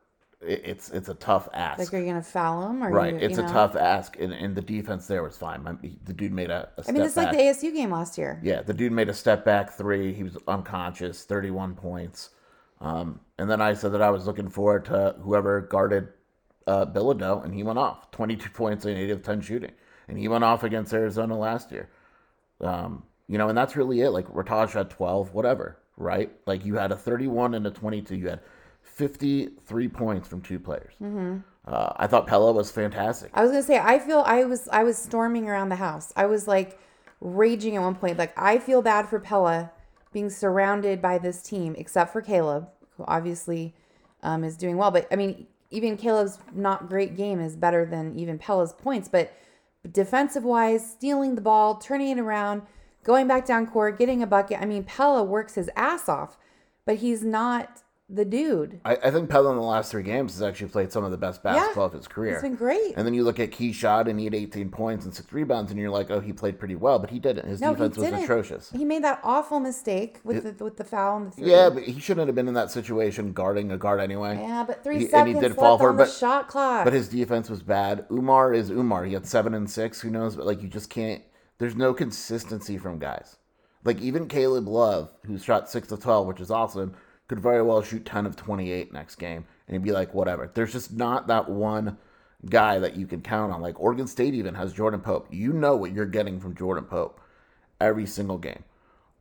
it's 0.46 0.90
it's 0.90 1.08
a 1.08 1.14
tough 1.14 1.48
ask. 1.52 1.78
Like, 1.78 1.94
are 1.94 1.98
you 1.98 2.04
going 2.04 2.16
to 2.16 2.22
foul 2.22 2.70
him? 2.70 2.82
Or 2.84 2.90
Right, 2.90 3.14
you, 3.14 3.20
it's 3.20 3.38
you 3.38 3.44
a 3.44 3.48
tough 3.48 3.76
ask, 3.76 4.18
and, 4.18 4.32
and 4.32 4.54
the 4.54 4.62
defense 4.62 5.06
there 5.06 5.22
was 5.22 5.36
fine. 5.36 5.62
My, 5.62 5.74
the 6.04 6.12
dude 6.12 6.32
made 6.32 6.50
a, 6.50 6.68
a 6.76 6.84
I 6.88 6.92
mean, 6.92 7.02
it's 7.02 7.14
back. 7.14 7.32
like 7.32 7.36
the 7.36 7.42
ASU 7.68 7.72
game 7.74 7.90
last 7.90 8.18
year. 8.18 8.40
yeah, 8.42 8.62
the 8.62 8.74
dude 8.74 8.92
made 8.92 9.08
a 9.08 9.14
step 9.14 9.44
back 9.44 9.72
three. 9.72 10.12
He 10.12 10.22
was 10.22 10.36
unconscious, 10.46 11.24
thirty-one 11.24 11.74
points. 11.74 12.30
Um, 12.80 13.20
and 13.38 13.50
then 13.50 13.60
I 13.60 13.74
said 13.74 13.92
that 13.92 14.02
I 14.02 14.10
was 14.10 14.26
looking 14.26 14.50
forward 14.50 14.84
to 14.86 15.16
whoever 15.20 15.62
guarded 15.62 16.08
uh, 16.66 16.86
Bilodeau, 16.86 17.44
and 17.44 17.54
he 17.54 17.62
went 17.62 17.78
off 17.78 18.10
twenty-two 18.10 18.50
points 18.54 18.84
and 18.84 18.96
eight 18.96 19.10
of 19.10 19.22
ten 19.22 19.40
shooting, 19.40 19.72
and 20.08 20.18
he 20.18 20.28
went 20.28 20.44
off 20.44 20.62
against 20.64 20.92
Arizona 20.92 21.36
last 21.38 21.72
year. 21.72 21.88
Um, 22.60 23.04
you 23.28 23.38
know, 23.38 23.48
and 23.48 23.56
that's 23.56 23.76
really 23.76 24.00
it. 24.02 24.10
Like 24.10 24.26
Rataj 24.28 24.72
had 24.72 24.90
twelve, 24.90 25.32
whatever, 25.32 25.78
right? 25.96 26.30
Like 26.46 26.64
you 26.64 26.74
had 26.76 26.92
a 26.92 26.96
thirty-one 26.96 27.54
and 27.54 27.66
a 27.66 27.70
twenty-two. 27.70 28.16
You 28.16 28.28
had 28.28 28.40
fifty-three 28.84 29.88
points 29.88 30.28
from 30.28 30.40
two 30.40 30.60
players. 30.60 30.94
Mm-hmm. 31.02 31.38
Uh, 31.66 31.92
I 31.96 32.06
thought 32.06 32.26
Pelle 32.26 32.52
was 32.54 32.70
fantastic. 32.70 33.30
I 33.34 33.42
was 33.42 33.50
gonna 33.50 33.62
say 33.62 33.78
I 33.78 33.98
feel 33.98 34.22
I 34.26 34.44
was 34.44 34.68
I 34.68 34.84
was 34.84 34.96
storming 34.96 35.48
around 35.48 35.70
the 35.70 35.76
house. 35.76 36.12
I 36.14 36.26
was 36.26 36.46
like 36.46 36.78
raging 37.20 37.76
at 37.76 37.82
one 37.82 37.94
point. 37.94 38.18
Like 38.18 38.32
I 38.38 38.58
feel 38.58 38.82
bad 38.82 39.08
for 39.08 39.18
Pelle 39.18 39.72
being 40.12 40.30
surrounded 40.30 41.02
by 41.02 41.18
this 41.18 41.42
team, 41.42 41.74
except 41.76 42.12
for 42.12 42.20
Caleb, 42.20 42.68
who 42.96 43.04
obviously 43.08 43.74
um, 44.22 44.44
is 44.44 44.56
doing 44.56 44.76
well. 44.76 44.90
But 44.90 45.08
I 45.10 45.16
mean, 45.16 45.46
even 45.70 45.96
Caleb's 45.96 46.38
not 46.54 46.88
great 46.88 47.16
game 47.16 47.40
is 47.40 47.56
better 47.56 47.84
than 47.84 48.16
even 48.18 48.38
Pelle's 48.38 48.74
points. 48.74 49.08
But 49.08 49.32
defensive 49.90 50.44
wise, 50.44 50.88
stealing 50.88 51.34
the 51.34 51.40
ball, 51.40 51.76
turning 51.76 52.10
it 52.10 52.20
around, 52.20 52.62
going 53.02 53.26
back 53.26 53.46
down 53.46 53.66
court, 53.66 53.98
getting 53.98 54.22
a 54.22 54.26
bucket. 54.26 54.60
I 54.60 54.66
mean, 54.66 54.84
Pelle 54.84 55.26
works 55.26 55.54
his 55.54 55.70
ass 55.74 56.08
off, 56.08 56.36
but 56.84 56.96
he's 56.96 57.24
not 57.24 57.82
the 58.10 58.24
dude. 58.24 58.80
I, 58.84 58.96
I 59.04 59.10
think 59.10 59.30
Pelle 59.30 59.48
in 59.50 59.56
the 59.56 59.62
last 59.62 59.90
three 59.90 60.02
games 60.02 60.34
has 60.34 60.42
actually 60.42 60.68
played 60.68 60.92
some 60.92 61.04
of 61.04 61.10
the 61.10 61.16
best 61.16 61.42
basketball 61.42 61.86
of 61.86 61.94
his 61.94 62.06
career. 62.06 62.34
It's 62.34 62.42
been 62.42 62.54
great. 62.54 62.92
And 62.96 63.06
then 63.06 63.14
you 63.14 63.24
look 63.24 63.40
at 63.40 63.50
Keshad 63.50 64.08
and 64.08 64.18
he 64.18 64.26
had 64.26 64.34
18 64.34 64.68
points 64.70 65.06
and 65.06 65.14
six 65.14 65.32
rebounds, 65.32 65.70
and 65.70 65.80
you're 65.80 65.88
like, 65.90 66.10
oh, 66.10 66.20
he 66.20 66.32
played 66.32 66.58
pretty 66.58 66.74
well, 66.74 66.98
but 66.98 67.08
he 67.10 67.18
didn't. 67.18 67.48
His 67.48 67.62
No, 67.62 67.72
defense 67.72 67.96
he 67.96 68.02
was 68.02 68.10
didn't. 68.10 68.24
atrocious. 68.24 68.70
He 68.76 68.84
made 68.84 69.02
that 69.04 69.20
awful 69.24 69.58
mistake 69.58 70.20
with 70.22 70.42
the 70.58 70.62
with 70.64 70.76
the 70.76 70.84
foul 70.84 71.16
and 71.16 71.26
the 71.28 71.30
three. 71.36 71.50
Yeah, 71.50 71.70
but 71.70 71.84
he 71.84 71.98
shouldn't 71.98 72.26
have 72.28 72.34
been 72.34 72.46
in 72.48 72.54
that 72.54 72.70
situation 72.70 73.32
guarding 73.32 73.72
a 73.72 73.78
guard 73.78 74.00
anyway. 74.00 74.36
Yeah, 74.38 74.64
but 74.66 74.84
three 74.84 74.96
He- 74.98 75.02
and 75.04 75.10
seconds 75.10 75.34
he 75.36 75.40
did 75.40 75.48
left 75.52 75.60
fall 75.60 75.78
for 75.78 75.88
on 75.88 75.94
it, 75.94 75.98
the 75.98 76.04
but- 76.04 76.12
shot 76.12 76.48
clock. 76.48 76.84
But 76.84 76.92
his 76.92 77.08
defense 77.08 77.48
was 77.48 77.62
bad. 77.62 78.06
Oumar 78.10 78.54
is 78.54 78.70
Oumar. 78.70 79.06
He 79.06 79.14
had 79.14 79.26
seven 79.26 79.54
and 79.54 79.68
six. 79.70 80.00
Who 80.02 80.10
knows? 80.10 80.36
But 80.36 80.44
like, 80.46 80.62
you 80.62 80.68
just 80.68 80.90
can't. 80.90 81.22
There's 81.58 81.74
no 81.76 81.94
consistency 81.94 82.76
from 82.76 82.98
guys. 82.98 83.36
Like 83.82 84.00
even 84.00 84.28
Caleb 84.28 84.68
Love, 84.68 85.10
who 85.26 85.38
shot 85.38 85.70
six 85.70 85.90
of 85.90 86.00
twelve, 86.00 86.26
which 86.26 86.40
is 86.40 86.50
awesome, 86.50 86.94
could 87.28 87.40
very 87.40 87.62
well 87.62 87.82
shoot 87.82 88.04
ten 88.04 88.26
of 88.26 88.36
twenty-eight 88.36 88.92
next 88.92 89.16
game, 89.16 89.44
and 89.66 89.74
he'd 89.74 89.82
be 89.84 89.92
like, 89.92 90.12
whatever. 90.14 90.50
There's 90.52 90.72
just 90.72 90.92
not 90.92 91.26
that 91.28 91.48
one 91.48 91.96
guy 92.50 92.78
that 92.78 92.96
you 92.96 93.06
can 93.06 93.22
count 93.22 93.52
on. 93.52 93.60
Like 93.62 93.80
Oregon 93.80 94.06
State 94.06 94.34
even 94.34 94.54
has 94.54 94.72
Jordan 94.72 95.00
Pope. 95.00 95.28
You 95.30 95.52
know 95.52 95.76
what 95.76 95.92
you're 95.92 96.04
getting 96.06 96.38
from 96.40 96.54
Jordan 96.54 96.84
Pope 96.84 97.20
every 97.80 98.06
single 98.06 98.38
game. 98.38 98.62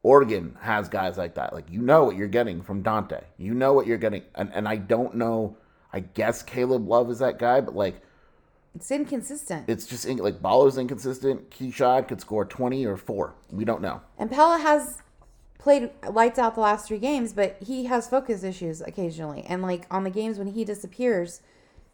Oregon 0.02 0.58
has 0.62 0.90
guys 0.90 1.18
like 1.18 1.36
that. 1.36 1.54
Like 1.54 1.70
you 1.70 1.82
know 1.82 2.04
what 2.04 2.18
you're 2.18 2.28
getting 2.28 2.62
from 2.62 2.82
Dante. 2.82 3.22
You 3.38 3.54
know 3.54 3.72
what 3.74 3.88
you're 3.88 3.98
getting, 3.98 4.24
and 4.36 4.52
and 4.54 4.68
I 4.68 4.76
don't 4.76 5.16
know. 5.16 5.58
I 5.94 6.02
guess 6.02 6.42
Caleb 6.44 6.88
Love 6.88 7.10
is 7.10 7.20
that 7.20 7.40
guy, 7.40 7.62
but 7.62 7.76
like 7.76 8.02
it's 8.76 8.90
inconsistent. 8.92 9.66
it's 9.70 9.86
just 9.86 10.06
in- 10.06 10.18
like 10.18 10.42
Baller's 10.42 10.78
inconsistent. 10.78 11.50
Keshad 11.52 12.08
could 12.10 12.20
score 12.20 12.44
twenty 12.44 12.86
or 12.86 12.98
four. 12.98 13.36
We 13.52 13.64
don't 13.64 13.82
know. 13.82 14.02
and 14.18 14.30
Pelle 14.30 14.58
has 14.58 15.02
played 15.64 15.90
lights 16.10 16.38
out 16.38 16.56
the 16.56 16.62
last 16.62 16.90
three 16.90 16.98
games, 16.98 17.32
but 17.32 17.56
he 17.66 17.86
has 17.86 18.10
focus 18.10 18.44
issues 18.44 18.82
occasionally. 18.82 19.46
And 19.48 19.62
like 19.62 19.88
on 19.90 20.04
the 20.04 20.10
games 20.10 20.38
when 20.38 20.48
he 20.48 20.66
disappears, 20.66 21.42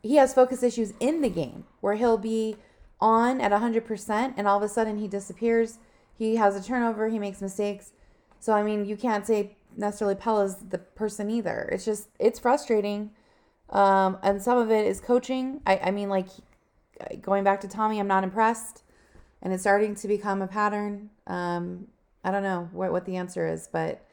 he 0.01 0.15
has 0.15 0.33
focus 0.33 0.63
issues 0.63 0.93
in 0.99 1.21
the 1.21 1.29
game 1.29 1.65
where 1.79 1.93
he'll 1.93 2.17
be 2.17 2.57
on 2.99 3.39
at 3.39 3.51
100% 3.51 4.33
and 4.35 4.47
all 4.47 4.57
of 4.57 4.63
a 4.63 4.67
sudden 4.67 4.97
he 4.97 5.07
disappears. 5.07 5.77
He 6.17 6.37
has 6.37 6.55
a 6.55 6.63
turnover, 6.63 7.09
he 7.09 7.19
makes 7.19 7.41
mistakes. 7.41 7.91
So, 8.39 8.53
I 8.53 8.63
mean, 8.63 8.85
you 8.85 8.97
can't 8.97 9.27
say 9.27 9.55
necessarily 9.77 10.15
Pelle's 10.15 10.55
the 10.55 10.79
person 10.79 11.29
either. 11.29 11.69
It's 11.71 11.85
just, 11.85 12.09
it's 12.17 12.39
frustrating. 12.39 13.11
Um, 13.69 14.17
and 14.23 14.41
some 14.41 14.57
of 14.57 14.71
it 14.71 14.87
is 14.87 14.99
coaching. 14.99 15.61
I, 15.67 15.77
I 15.77 15.91
mean, 15.91 16.09
like 16.09 16.27
going 17.21 17.43
back 17.43 17.61
to 17.61 17.67
Tommy, 17.67 17.99
I'm 17.99 18.07
not 18.07 18.23
impressed. 18.23 18.81
And 19.43 19.53
it's 19.53 19.61
starting 19.61 19.93
to 19.93 20.07
become 20.07 20.41
a 20.41 20.47
pattern. 20.47 21.11
Um, 21.27 21.87
I 22.23 22.31
don't 22.31 22.43
know 22.43 22.69
what, 22.71 22.91
what 22.91 23.05
the 23.05 23.15
answer 23.15 23.47
is, 23.47 23.67
but 23.71 24.05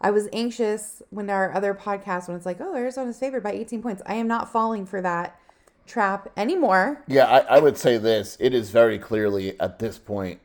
I 0.00 0.10
was 0.10 0.28
anxious 0.32 1.02
when 1.10 1.30
our 1.30 1.54
other 1.54 1.74
podcast, 1.74 2.28
when 2.28 2.36
it's 2.36 2.46
like, 2.46 2.60
oh, 2.60 2.74
Arizona's 2.74 3.18
favored 3.18 3.42
by 3.42 3.52
18 3.52 3.82
points. 3.82 4.02
I 4.06 4.14
am 4.14 4.26
not 4.26 4.50
falling 4.50 4.86
for 4.86 5.00
that 5.00 5.38
trap 5.86 6.30
anymore. 6.36 7.04
Yeah, 7.06 7.26
I, 7.26 7.56
I 7.56 7.58
would 7.60 7.76
say 7.76 7.98
this. 7.98 8.36
It 8.40 8.54
is 8.54 8.70
very 8.70 8.98
clearly 8.98 9.58
at 9.60 9.78
this 9.78 9.98
point, 9.98 10.40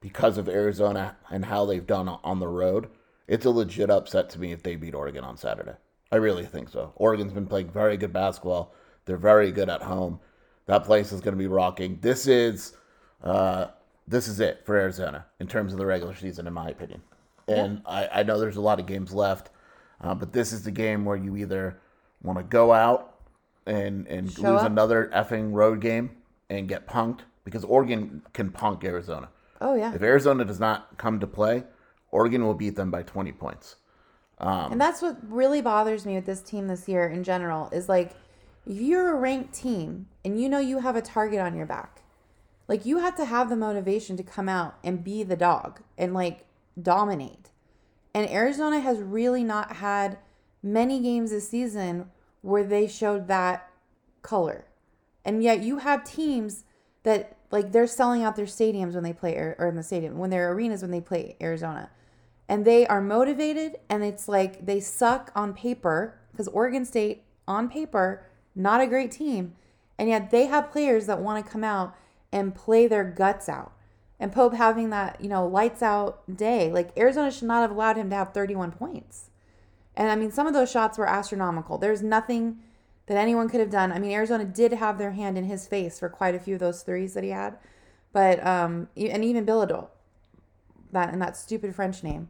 because 0.00 0.38
of 0.38 0.48
Arizona 0.48 1.16
and 1.30 1.44
how 1.44 1.64
they've 1.64 1.86
done 1.86 2.08
on 2.08 2.38
the 2.38 2.48
road, 2.48 2.88
it's 3.26 3.46
a 3.46 3.50
legit 3.50 3.90
upset 3.90 4.30
to 4.30 4.40
me 4.40 4.52
if 4.52 4.62
they 4.62 4.76
beat 4.76 4.94
Oregon 4.94 5.24
on 5.24 5.36
Saturday. 5.36 5.74
I 6.10 6.16
really 6.16 6.46
think 6.46 6.68
so. 6.68 6.92
Oregon's 6.96 7.32
been 7.32 7.46
playing 7.46 7.70
very 7.70 7.96
good 7.96 8.12
basketball. 8.12 8.74
They're 9.04 9.16
very 9.16 9.52
good 9.52 9.68
at 9.68 9.82
home. 9.82 10.20
That 10.66 10.84
place 10.84 11.12
is 11.12 11.20
going 11.20 11.34
to 11.34 11.38
be 11.38 11.46
rocking. 11.46 11.98
This 12.00 12.26
is 12.26 12.74
uh, 13.22 13.68
this 14.08 14.26
is 14.26 14.40
it 14.40 14.62
for 14.64 14.76
Arizona 14.76 15.26
in 15.38 15.46
terms 15.46 15.72
of 15.72 15.78
the 15.78 15.86
regular 15.86 16.14
season, 16.14 16.46
in 16.46 16.52
my 16.52 16.68
opinion. 16.68 17.02
And 17.46 17.82
yeah. 17.84 18.08
I, 18.12 18.20
I 18.20 18.22
know 18.22 18.38
there's 18.38 18.56
a 18.56 18.60
lot 18.60 18.80
of 18.80 18.86
games 18.86 19.12
left, 19.12 19.50
uh, 20.00 20.14
but 20.14 20.32
this 20.32 20.52
is 20.52 20.62
the 20.62 20.70
game 20.70 21.04
where 21.04 21.16
you 21.16 21.36
either 21.36 21.80
want 22.22 22.38
to 22.38 22.44
go 22.44 22.72
out 22.72 23.14
and 23.66 24.06
and 24.06 24.30
Show 24.30 24.52
lose 24.52 24.62
up. 24.62 24.66
another 24.66 25.10
effing 25.14 25.52
road 25.52 25.80
game 25.80 26.10
and 26.48 26.68
get 26.68 26.86
punked 26.86 27.20
because 27.44 27.64
Oregon 27.64 28.22
can 28.32 28.50
punk 28.50 28.84
Arizona. 28.84 29.28
Oh 29.60 29.74
yeah. 29.74 29.94
If 29.94 30.02
Arizona 30.02 30.44
does 30.44 30.60
not 30.60 30.96
come 30.98 31.20
to 31.20 31.26
play, 31.26 31.64
Oregon 32.10 32.44
will 32.44 32.54
beat 32.54 32.76
them 32.76 32.90
by 32.90 33.02
20 33.02 33.32
points. 33.32 33.76
Um, 34.38 34.72
and 34.72 34.80
that's 34.80 35.02
what 35.02 35.16
really 35.28 35.60
bothers 35.60 36.06
me 36.06 36.14
with 36.14 36.26
this 36.26 36.40
team 36.40 36.68
this 36.68 36.88
year 36.88 37.08
in 37.08 37.24
general 37.24 37.68
is 37.72 37.88
like 37.88 38.12
if 38.66 38.80
you're 38.80 39.16
a 39.16 39.18
ranked 39.18 39.52
team 39.52 40.06
and 40.24 40.40
you 40.40 40.48
know 40.48 40.58
you 40.58 40.78
have 40.78 40.94
a 40.94 41.02
target 41.02 41.40
on 41.40 41.56
your 41.56 41.66
back, 41.66 42.02
like 42.68 42.84
you 42.84 42.98
have 42.98 43.16
to 43.16 43.24
have 43.24 43.48
the 43.48 43.56
motivation 43.56 44.16
to 44.18 44.22
come 44.22 44.48
out 44.48 44.78
and 44.84 45.02
be 45.02 45.22
the 45.22 45.36
dog 45.36 45.80
and 45.96 46.12
like 46.14 46.44
dominate. 46.80 47.50
And 48.14 48.28
Arizona 48.30 48.80
has 48.80 48.98
really 48.98 49.42
not 49.42 49.76
had 49.76 50.18
many 50.62 51.00
games 51.00 51.30
this 51.30 51.48
season 51.48 52.10
where 52.42 52.64
they 52.64 52.86
showed 52.86 53.26
that 53.28 53.70
color. 54.22 54.66
And 55.24 55.42
yet 55.42 55.62
you 55.62 55.78
have 55.78 56.04
teams 56.04 56.64
that 57.02 57.36
like 57.50 57.72
they're 57.72 57.86
selling 57.86 58.22
out 58.22 58.36
their 58.36 58.46
stadiums 58.46 58.94
when 58.94 59.04
they 59.04 59.12
play 59.12 59.34
or 59.34 59.66
in 59.66 59.76
the 59.76 59.82
stadium 59.82 60.18
when 60.18 60.30
their 60.30 60.52
arenas 60.52 60.82
when 60.82 60.90
they 60.90 61.00
play 61.00 61.36
Arizona. 61.40 61.90
And 62.50 62.64
they 62.64 62.86
are 62.86 63.00
motivated 63.00 63.76
and 63.88 64.04
it's 64.04 64.28
like 64.28 64.66
they 64.66 64.80
suck 64.80 65.30
on 65.34 65.54
paper 65.54 66.18
because 66.30 66.48
Oregon 66.48 66.84
State 66.84 67.24
on 67.46 67.68
paper 67.68 68.24
not 68.54 68.80
a 68.80 68.86
great 68.86 69.10
team. 69.10 69.54
And 69.98 70.08
yet 70.08 70.30
they 70.30 70.46
have 70.46 70.70
players 70.70 71.06
that 71.06 71.20
want 71.20 71.44
to 71.44 71.50
come 71.50 71.64
out 71.64 71.94
and 72.32 72.54
play 72.54 72.86
their 72.86 73.04
guts 73.04 73.48
out. 73.48 73.72
And 74.20 74.32
Pope 74.32 74.54
having 74.54 74.90
that, 74.90 75.20
you 75.20 75.28
know, 75.28 75.46
lights 75.46 75.82
out 75.82 76.22
day. 76.34 76.72
Like 76.72 76.96
Arizona 76.98 77.30
should 77.30 77.46
not 77.48 77.62
have 77.62 77.70
allowed 77.70 77.96
him 77.96 78.10
to 78.10 78.16
have 78.16 78.32
31 78.32 78.72
points. 78.72 79.30
And 79.94 80.10
I 80.10 80.16
mean, 80.16 80.30
some 80.30 80.46
of 80.46 80.54
those 80.54 80.70
shots 80.70 80.98
were 80.98 81.08
astronomical. 81.08 81.78
There's 81.78 82.02
nothing 82.02 82.58
that 83.06 83.16
anyone 83.16 83.48
could 83.48 83.60
have 83.60 83.70
done. 83.70 83.90
I 83.90 83.98
mean, 83.98 84.12
Arizona 84.12 84.44
did 84.44 84.72
have 84.72 84.98
their 84.98 85.12
hand 85.12 85.38
in 85.38 85.44
his 85.44 85.66
face 85.66 85.98
for 85.98 86.08
quite 86.08 86.34
a 86.34 86.38
few 86.38 86.54
of 86.54 86.60
those 86.60 86.82
threes 86.82 87.14
that 87.14 87.24
he 87.24 87.30
had. 87.30 87.58
But, 88.12 88.44
um, 88.46 88.88
and 88.96 89.24
even 89.24 89.46
Bilodeau, 89.46 89.88
that, 90.92 91.12
and 91.12 91.20
that 91.22 91.36
stupid 91.36 91.74
French 91.74 92.02
name. 92.02 92.28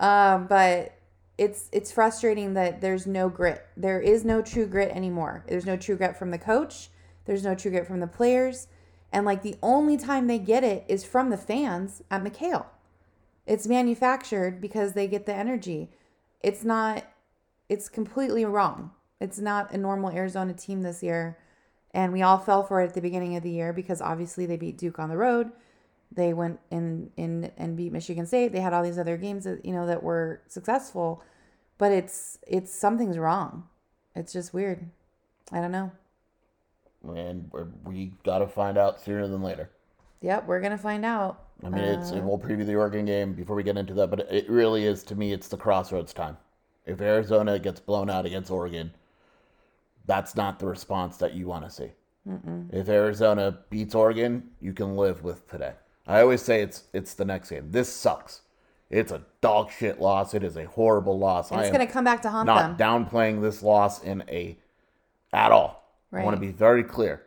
Um, 0.00 0.46
but 0.46 0.96
it's, 1.38 1.68
it's 1.72 1.92
frustrating 1.92 2.54
that 2.54 2.80
there's 2.80 3.06
no 3.06 3.28
grit. 3.28 3.66
There 3.76 4.00
is 4.00 4.24
no 4.24 4.42
true 4.42 4.66
grit 4.66 4.90
anymore. 4.90 5.44
There's 5.48 5.66
no 5.66 5.76
true 5.76 5.96
grit 5.96 6.16
from 6.16 6.30
the 6.30 6.38
coach. 6.38 6.90
There's 7.24 7.44
no 7.44 7.54
true 7.54 7.70
grit 7.70 7.86
from 7.86 8.00
the 8.00 8.06
players. 8.06 8.68
And 9.12 9.24
like 9.24 9.42
the 9.42 9.56
only 9.62 9.96
time 9.96 10.26
they 10.26 10.38
get 10.38 10.64
it 10.64 10.84
is 10.88 11.04
from 11.04 11.30
the 11.30 11.36
fans 11.36 12.02
at 12.10 12.22
McKale. 12.22 12.66
It's 13.46 13.66
manufactured 13.66 14.60
because 14.60 14.92
they 14.92 15.06
get 15.06 15.26
the 15.26 15.34
energy. 15.34 15.90
It's 16.40 16.64
not, 16.64 17.04
it's 17.68 17.88
completely 17.88 18.44
wrong. 18.44 18.90
It's 19.20 19.38
not 19.38 19.72
a 19.72 19.78
normal 19.78 20.10
Arizona 20.10 20.52
team 20.52 20.82
this 20.82 21.02
year. 21.02 21.38
And 21.94 22.12
we 22.12 22.22
all 22.22 22.38
fell 22.38 22.62
for 22.62 22.82
it 22.82 22.88
at 22.88 22.94
the 22.94 23.00
beginning 23.00 23.36
of 23.36 23.42
the 23.42 23.50
year 23.50 23.72
because 23.72 24.02
obviously 24.02 24.44
they 24.44 24.56
beat 24.56 24.76
Duke 24.76 24.98
on 24.98 25.08
the 25.08 25.16
road. 25.16 25.50
They 26.12 26.34
went 26.34 26.60
in, 26.70 27.10
in 27.16 27.50
and 27.56 27.76
beat 27.76 27.92
Michigan 27.92 28.26
State. 28.26 28.52
They 28.52 28.60
had 28.60 28.72
all 28.72 28.82
these 28.82 28.98
other 28.98 29.16
games 29.16 29.44
that, 29.44 29.64
you 29.64 29.72
know, 29.72 29.86
that 29.86 30.02
were 30.02 30.42
successful. 30.46 31.22
But 31.78 31.92
it's 31.92 32.38
it's 32.46 32.74
something's 32.74 33.18
wrong. 33.18 33.68
It's 34.14 34.32
just 34.32 34.54
weird. 34.54 34.88
I 35.52 35.60
don't 35.60 35.72
know 35.72 35.92
and 37.10 37.50
we 37.84 38.12
got 38.24 38.38
to 38.38 38.46
find 38.46 38.78
out 38.78 39.00
sooner 39.00 39.26
than 39.28 39.42
later. 39.42 39.70
Yep, 40.22 40.46
we're 40.46 40.60
gonna 40.60 40.78
find 40.78 41.04
out. 41.04 41.44
I 41.64 41.68
mean, 41.68 41.84
it's 41.84 42.12
uh, 42.12 42.20
we'll 42.22 42.38
preview 42.38 42.66
the 42.66 42.74
Oregon 42.74 43.04
game 43.04 43.32
before 43.32 43.56
we 43.56 43.62
get 43.62 43.76
into 43.76 43.94
that, 43.94 44.10
but 44.10 44.20
it 44.30 44.48
really 44.48 44.84
is 44.84 45.02
to 45.04 45.14
me, 45.14 45.32
it's 45.32 45.48
the 45.48 45.56
crossroads 45.56 46.12
time. 46.12 46.36
If 46.84 47.00
Arizona 47.00 47.58
gets 47.58 47.80
blown 47.80 48.10
out 48.10 48.26
against 48.26 48.50
Oregon, 48.50 48.92
that's 50.06 50.36
not 50.36 50.58
the 50.58 50.66
response 50.66 51.16
that 51.18 51.34
you 51.34 51.46
want 51.46 51.64
to 51.64 51.70
see. 51.70 51.90
Mm-mm. 52.28 52.72
If 52.72 52.88
Arizona 52.88 53.58
beats 53.70 53.94
Oregon, 53.94 54.50
you 54.60 54.72
can 54.72 54.96
live 54.96 55.22
with 55.22 55.48
today. 55.50 55.72
I 56.06 56.20
always 56.20 56.42
say 56.42 56.62
it's 56.62 56.84
it's 56.92 57.14
the 57.14 57.24
next 57.24 57.50
game. 57.50 57.70
This 57.70 57.92
sucks. 57.92 58.42
It's 58.88 59.10
a 59.10 59.22
dog 59.40 59.70
shit 59.70 60.00
loss. 60.00 60.34
It 60.34 60.44
is 60.44 60.56
a 60.56 60.64
horrible 60.64 61.18
loss. 61.18 61.50
And 61.50 61.60
it's 61.60 61.70
going 61.70 61.84
to 61.84 61.92
come 61.92 62.04
back 62.04 62.22
to 62.22 62.30
haunt 62.30 62.46
not 62.46 62.76
them. 62.76 62.76
Not 62.78 63.10
downplaying 63.10 63.42
this 63.42 63.62
loss 63.62 64.02
in 64.02 64.22
a 64.28 64.56
at 65.32 65.50
all. 65.50 65.85
Right. 66.16 66.22
I 66.22 66.24
want 66.24 66.36
to 66.36 66.40
be 66.40 66.52
very 66.52 66.82
clear. 66.82 67.22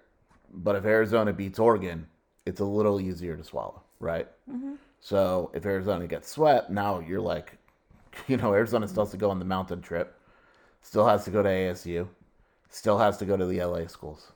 But 0.52 0.75
if 0.75 0.86
Arizona 0.86 1.32
beats 1.32 1.60
Oregon, 1.60 2.08
it's 2.47 2.60
a 2.60 2.65
little 2.65 2.99
easier 2.99 3.38
to 3.38 3.43
swallow, 3.43 3.84
right? 3.99 4.28
Mm-hmm. 4.52 4.73
So 4.99 5.52
if 5.54 5.65
Arizona 5.65 6.08
gets 6.08 6.30
swept, 6.30 6.71
now 6.71 6.99
you're 6.99 7.21
like, 7.21 7.58
you 8.28 8.38
know, 8.38 8.54
Arizona 8.54 8.88
still 8.88 9.04
has 9.04 9.12
to 9.12 9.17
go 9.17 9.30
on 9.30 9.38
the 9.38 9.45
mountain 9.45 9.82
trip, 9.82 10.19
still 10.82 11.08
has 11.08 11.23
to 11.25 11.32
go 11.32 11.43
to 11.43 11.49
ASU, 11.49 12.08
still 12.69 12.97
has 12.97 13.17
to 13.17 13.25
go 13.25 13.38
to 13.38 13.45
the 13.45 13.63
LA 13.63 13.86
schools. 13.86 14.32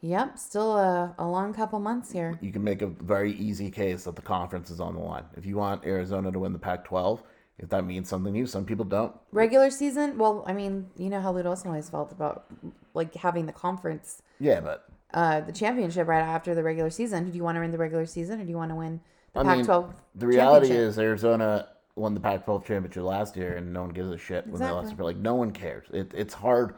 Yep, 0.00 0.38
still 0.38 0.76
a, 0.78 1.14
a 1.18 1.26
long 1.26 1.52
couple 1.52 1.78
months 1.78 2.12
here. 2.12 2.38
You 2.40 2.52
can 2.52 2.64
make 2.64 2.80
a 2.80 2.86
very 2.86 3.32
easy 3.32 3.70
case 3.70 4.04
that 4.04 4.16
the 4.16 4.22
conference 4.22 4.70
is 4.70 4.80
on 4.80 4.94
the 4.94 5.00
line. 5.00 5.24
If 5.36 5.44
you 5.44 5.56
want 5.56 5.84
Arizona 5.84 6.32
to 6.32 6.38
win 6.38 6.52
the 6.52 6.58
Pac 6.58 6.84
12, 6.84 7.22
if 7.58 7.68
that 7.70 7.84
means 7.84 8.08
something 8.08 8.32
to 8.32 8.38
you. 8.38 8.46
Some 8.46 8.64
people 8.64 8.84
don't. 8.84 9.14
Regular 9.32 9.70
season, 9.70 10.18
well, 10.18 10.44
I 10.46 10.52
mean, 10.52 10.88
you 10.96 11.08
know 11.08 11.20
how 11.20 11.32
Lute 11.32 11.46
Olson 11.46 11.68
always 11.68 11.88
felt 11.88 12.12
about 12.12 12.46
like 12.94 13.14
having 13.14 13.46
the 13.46 13.52
conference. 13.52 14.22
Yeah, 14.38 14.60
but 14.60 14.88
uh, 15.14 15.40
the 15.40 15.52
championship 15.52 16.06
right 16.08 16.20
after 16.20 16.54
the 16.54 16.62
regular 16.62 16.90
season. 16.90 17.30
Do 17.30 17.36
you 17.36 17.44
want 17.44 17.56
to 17.56 17.60
win 17.60 17.70
the 17.70 17.78
regular 17.78 18.06
season 18.06 18.40
or 18.40 18.44
do 18.44 18.50
you 18.50 18.56
want 18.56 18.70
to 18.70 18.76
win 18.76 19.00
the 19.32 19.44
Pac-12? 19.44 19.94
the 20.14 20.26
reality 20.26 20.70
is 20.70 20.98
Arizona 20.98 21.68
won 21.94 22.14
the 22.14 22.20
Pac-12 22.20 22.66
championship 22.66 23.02
last 23.02 23.36
year, 23.36 23.56
and 23.56 23.72
no 23.72 23.82
one 23.82 23.90
gives 23.90 24.10
a 24.10 24.18
shit 24.18 24.46
when 24.46 24.60
they 24.60 24.70
lost. 24.70 24.98
Like 24.98 25.16
no 25.16 25.34
one 25.34 25.50
cares. 25.50 25.86
It, 25.92 26.12
it's 26.14 26.34
hard. 26.34 26.74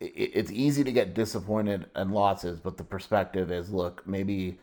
It, 0.00 0.06
it's 0.34 0.50
easy 0.50 0.82
to 0.82 0.92
get 0.92 1.14
disappointed 1.14 1.86
and 1.94 2.12
losses, 2.12 2.58
but 2.58 2.76
the 2.76 2.84
perspective 2.84 3.52
is, 3.52 3.70
look, 3.70 4.02
maybe 4.06 4.58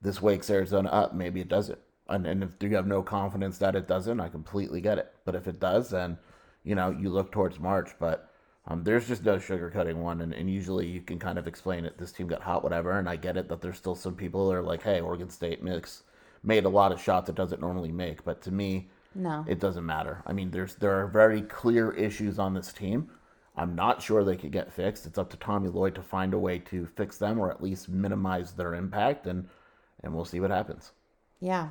this 0.00 0.20
wakes 0.20 0.50
Arizona 0.50 0.88
up. 0.88 1.14
Maybe 1.14 1.40
it 1.40 1.48
doesn't. 1.48 1.78
And, 2.12 2.26
and 2.26 2.42
if 2.42 2.50
you 2.60 2.76
have 2.76 2.86
no 2.86 3.02
confidence 3.02 3.58
that 3.58 3.74
it 3.74 3.88
doesn't, 3.88 4.20
I 4.20 4.28
completely 4.28 4.80
get 4.80 4.98
it. 4.98 5.12
But 5.24 5.34
if 5.34 5.48
it 5.48 5.58
does, 5.58 5.90
then 5.90 6.18
you 6.64 6.74
know 6.74 6.90
you 6.90 7.10
look 7.10 7.32
towards 7.32 7.58
March. 7.58 7.90
But 7.98 8.30
um, 8.66 8.84
there's 8.84 9.08
just 9.08 9.24
no 9.24 9.36
sugarcoating 9.36 9.96
one, 9.96 10.20
and, 10.20 10.32
and 10.32 10.48
usually 10.48 10.86
you 10.86 11.00
can 11.00 11.18
kind 11.18 11.38
of 11.38 11.48
explain 11.48 11.84
it. 11.84 11.98
This 11.98 12.12
team 12.12 12.28
got 12.28 12.42
hot, 12.42 12.62
whatever. 12.62 12.98
And 12.98 13.08
I 13.08 13.16
get 13.16 13.36
it 13.36 13.48
that 13.48 13.60
there's 13.60 13.78
still 13.78 13.94
some 13.94 14.14
people 14.14 14.48
that 14.48 14.56
are 14.56 14.62
like, 14.62 14.82
"Hey, 14.82 15.00
Oregon 15.00 15.30
State 15.30 15.62
mix 15.62 16.04
made 16.44 16.64
a 16.64 16.68
lot 16.68 16.92
of 16.92 17.00
shots 17.00 17.28
it 17.28 17.34
doesn't 17.34 17.60
normally 17.60 17.92
make." 17.92 18.24
But 18.24 18.42
to 18.42 18.52
me, 18.52 18.90
no, 19.14 19.44
it 19.48 19.58
doesn't 19.58 19.86
matter. 19.86 20.22
I 20.26 20.32
mean, 20.32 20.50
there's 20.50 20.76
there 20.76 21.00
are 21.00 21.06
very 21.06 21.42
clear 21.42 21.92
issues 21.92 22.38
on 22.38 22.54
this 22.54 22.72
team. 22.72 23.10
I'm 23.56 23.74
not 23.74 24.00
sure 24.00 24.24
they 24.24 24.36
could 24.36 24.52
get 24.52 24.72
fixed. 24.72 25.06
It's 25.06 25.18
up 25.18 25.30
to 25.30 25.36
Tommy 25.36 25.68
Lloyd 25.68 25.94
to 25.96 26.02
find 26.02 26.32
a 26.32 26.38
way 26.38 26.58
to 26.58 26.86
fix 26.86 27.18
them 27.18 27.38
or 27.38 27.50
at 27.50 27.62
least 27.62 27.88
minimize 27.88 28.52
their 28.52 28.74
impact, 28.74 29.26
and 29.26 29.48
and 30.02 30.14
we'll 30.14 30.24
see 30.24 30.40
what 30.40 30.50
happens. 30.50 30.92
Yeah, 31.40 31.70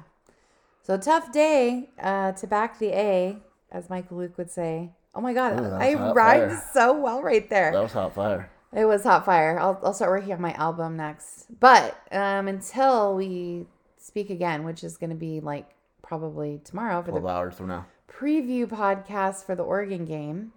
so 0.83 0.97
tough 0.97 1.31
day 1.31 1.89
uh, 2.01 2.31
to 2.33 2.47
back 2.47 2.79
the 2.79 2.87
A, 2.89 3.37
as 3.71 3.89
Michael 3.89 4.17
Luke 4.17 4.37
would 4.37 4.49
say. 4.51 4.89
Oh 5.13 5.21
my 5.21 5.33
God, 5.33 5.59
Ooh, 5.59 5.65
I 5.65 5.93
rhymed 5.93 6.51
fire. 6.51 6.69
so 6.73 6.97
well 6.97 7.21
right 7.21 7.49
there. 7.49 7.71
That 7.71 7.83
was 7.83 7.91
hot 7.93 8.15
fire. 8.15 8.49
It 8.73 8.85
was 8.85 9.03
hot 9.03 9.25
fire. 9.25 9.59
I'll, 9.59 9.77
I'll 9.83 9.93
start 9.93 10.11
working 10.11 10.31
on 10.33 10.39
my 10.41 10.53
album 10.53 10.95
next. 10.95 11.47
But 11.59 11.97
um, 12.13 12.47
until 12.47 13.15
we 13.15 13.65
speak 13.97 14.29
again, 14.29 14.63
which 14.63 14.83
is 14.83 14.95
going 14.97 15.09
to 15.09 15.15
be 15.15 15.41
like 15.41 15.69
probably 16.01 16.61
tomorrow 16.63 17.01
for 17.01 17.09
12 17.11 17.23
the 17.23 17.29
hours 17.29 17.55
from 17.55 17.67
now. 17.67 17.85
preview 18.09 18.65
podcast 18.65 19.45
for 19.45 19.55
the 19.55 19.63
Oregon 19.63 20.05
game. 20.05 20.53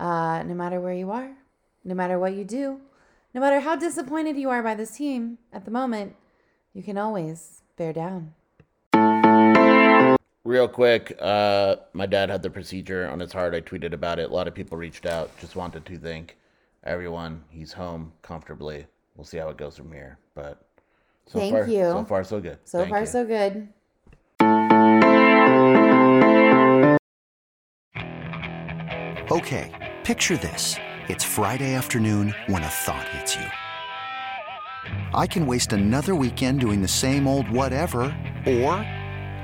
Uh, 0.00 0.42
no 0.44 0.54
matter 0.54 0.80
where 0.80 0.92
you 0.94 1.10
are, 1.10 1.30
no 1.84 1.94
matter 1.94 2.18
what 2.18 2.34
you 2.34 2.44
do, 2.44 2.80
no 3.34 3.40
matter 3.40 3.60
how 3.60 3.74
disappointed 3.76 4.36
you 4.36 4.48
are 4.50 4.62
by 4.62 4.74
this 4.74 4.96
team 4.96 5.38
at 5.52 5.64
the 5.64 5.70
moment, 5.70 6.14
you 6.72 6.82
can 6.82 6.96
always 6.98 7.62
bear 7.76 7.92
down. 7.92 8.34
Real 10.48 10.66
quick, 10.66 11.14
uh, 11.20 11.76
my 11.92 12.06
dad 12.06 12.30
had 12.30 12.42
the 12.42 12.48
procedure 12.48 13.06
on 13.06 13.20
his 13.20 13.34
heart. 13.34 13.52
I 13.52 13.60
tweeted 13.60 13.92
about 13.92 14.18
it. 14.18 14.30
A 14.30 14.32
lot 14.32 14.48
of 14.48 14.54
people 14.54 14.78
reached 14.78 15.04
out. 15.04 15.30
Just 15.38 15.56
wanted 15.56 15.84
to 15.84 15.98
thank 15.98 16.38
everyone. 16.84 17.44
He's 17.50 17.74
home 17.74 18.14
comfortably. 18.22 18.86
We'll 19.14 19.26
see 19.26 19.36
how 19.36 19.50
it 19.50 19.58
goes 19.58 19.76
from 19.76 19.92
here. 19.92 20.16
But 20.34 20.66
so 21.26 21.38
Thank 21.38 21.52
far, 21.52 21.68
you. 21.68 21.82
So 21.82 22.04
far, 22.06 22.24
so 22.24 22.40
good. 22.40 22.56
So 22.64 22.78
Thank 22.78 22.88
far, 22.88 23.00
you. 23.00 23.06
so 23.06 23.26
good. 23.26 23.68
Okay, 29.30 29.98
picture 30.02 30.38
this. 30.38 30.76
It's 31.10 31.24
Friday 31.24 31.74
afternoon 31.74 32.34
when 32.46 32.62
a 32.62 32.68
thought 32.68 33.06
hits 33.08 33.36
you. 33.36 33.44
I 35.12 35.26
can 35.26 35.46
waste 35.46 35.74
another 35.74 36.14
weekend 36.14 36.60
doing 36.60 36.80
the 36.80 36.88
same 36.88 37.28
old 37.28 37.50
whatever, 37.50 38.16
or 38.46 38.86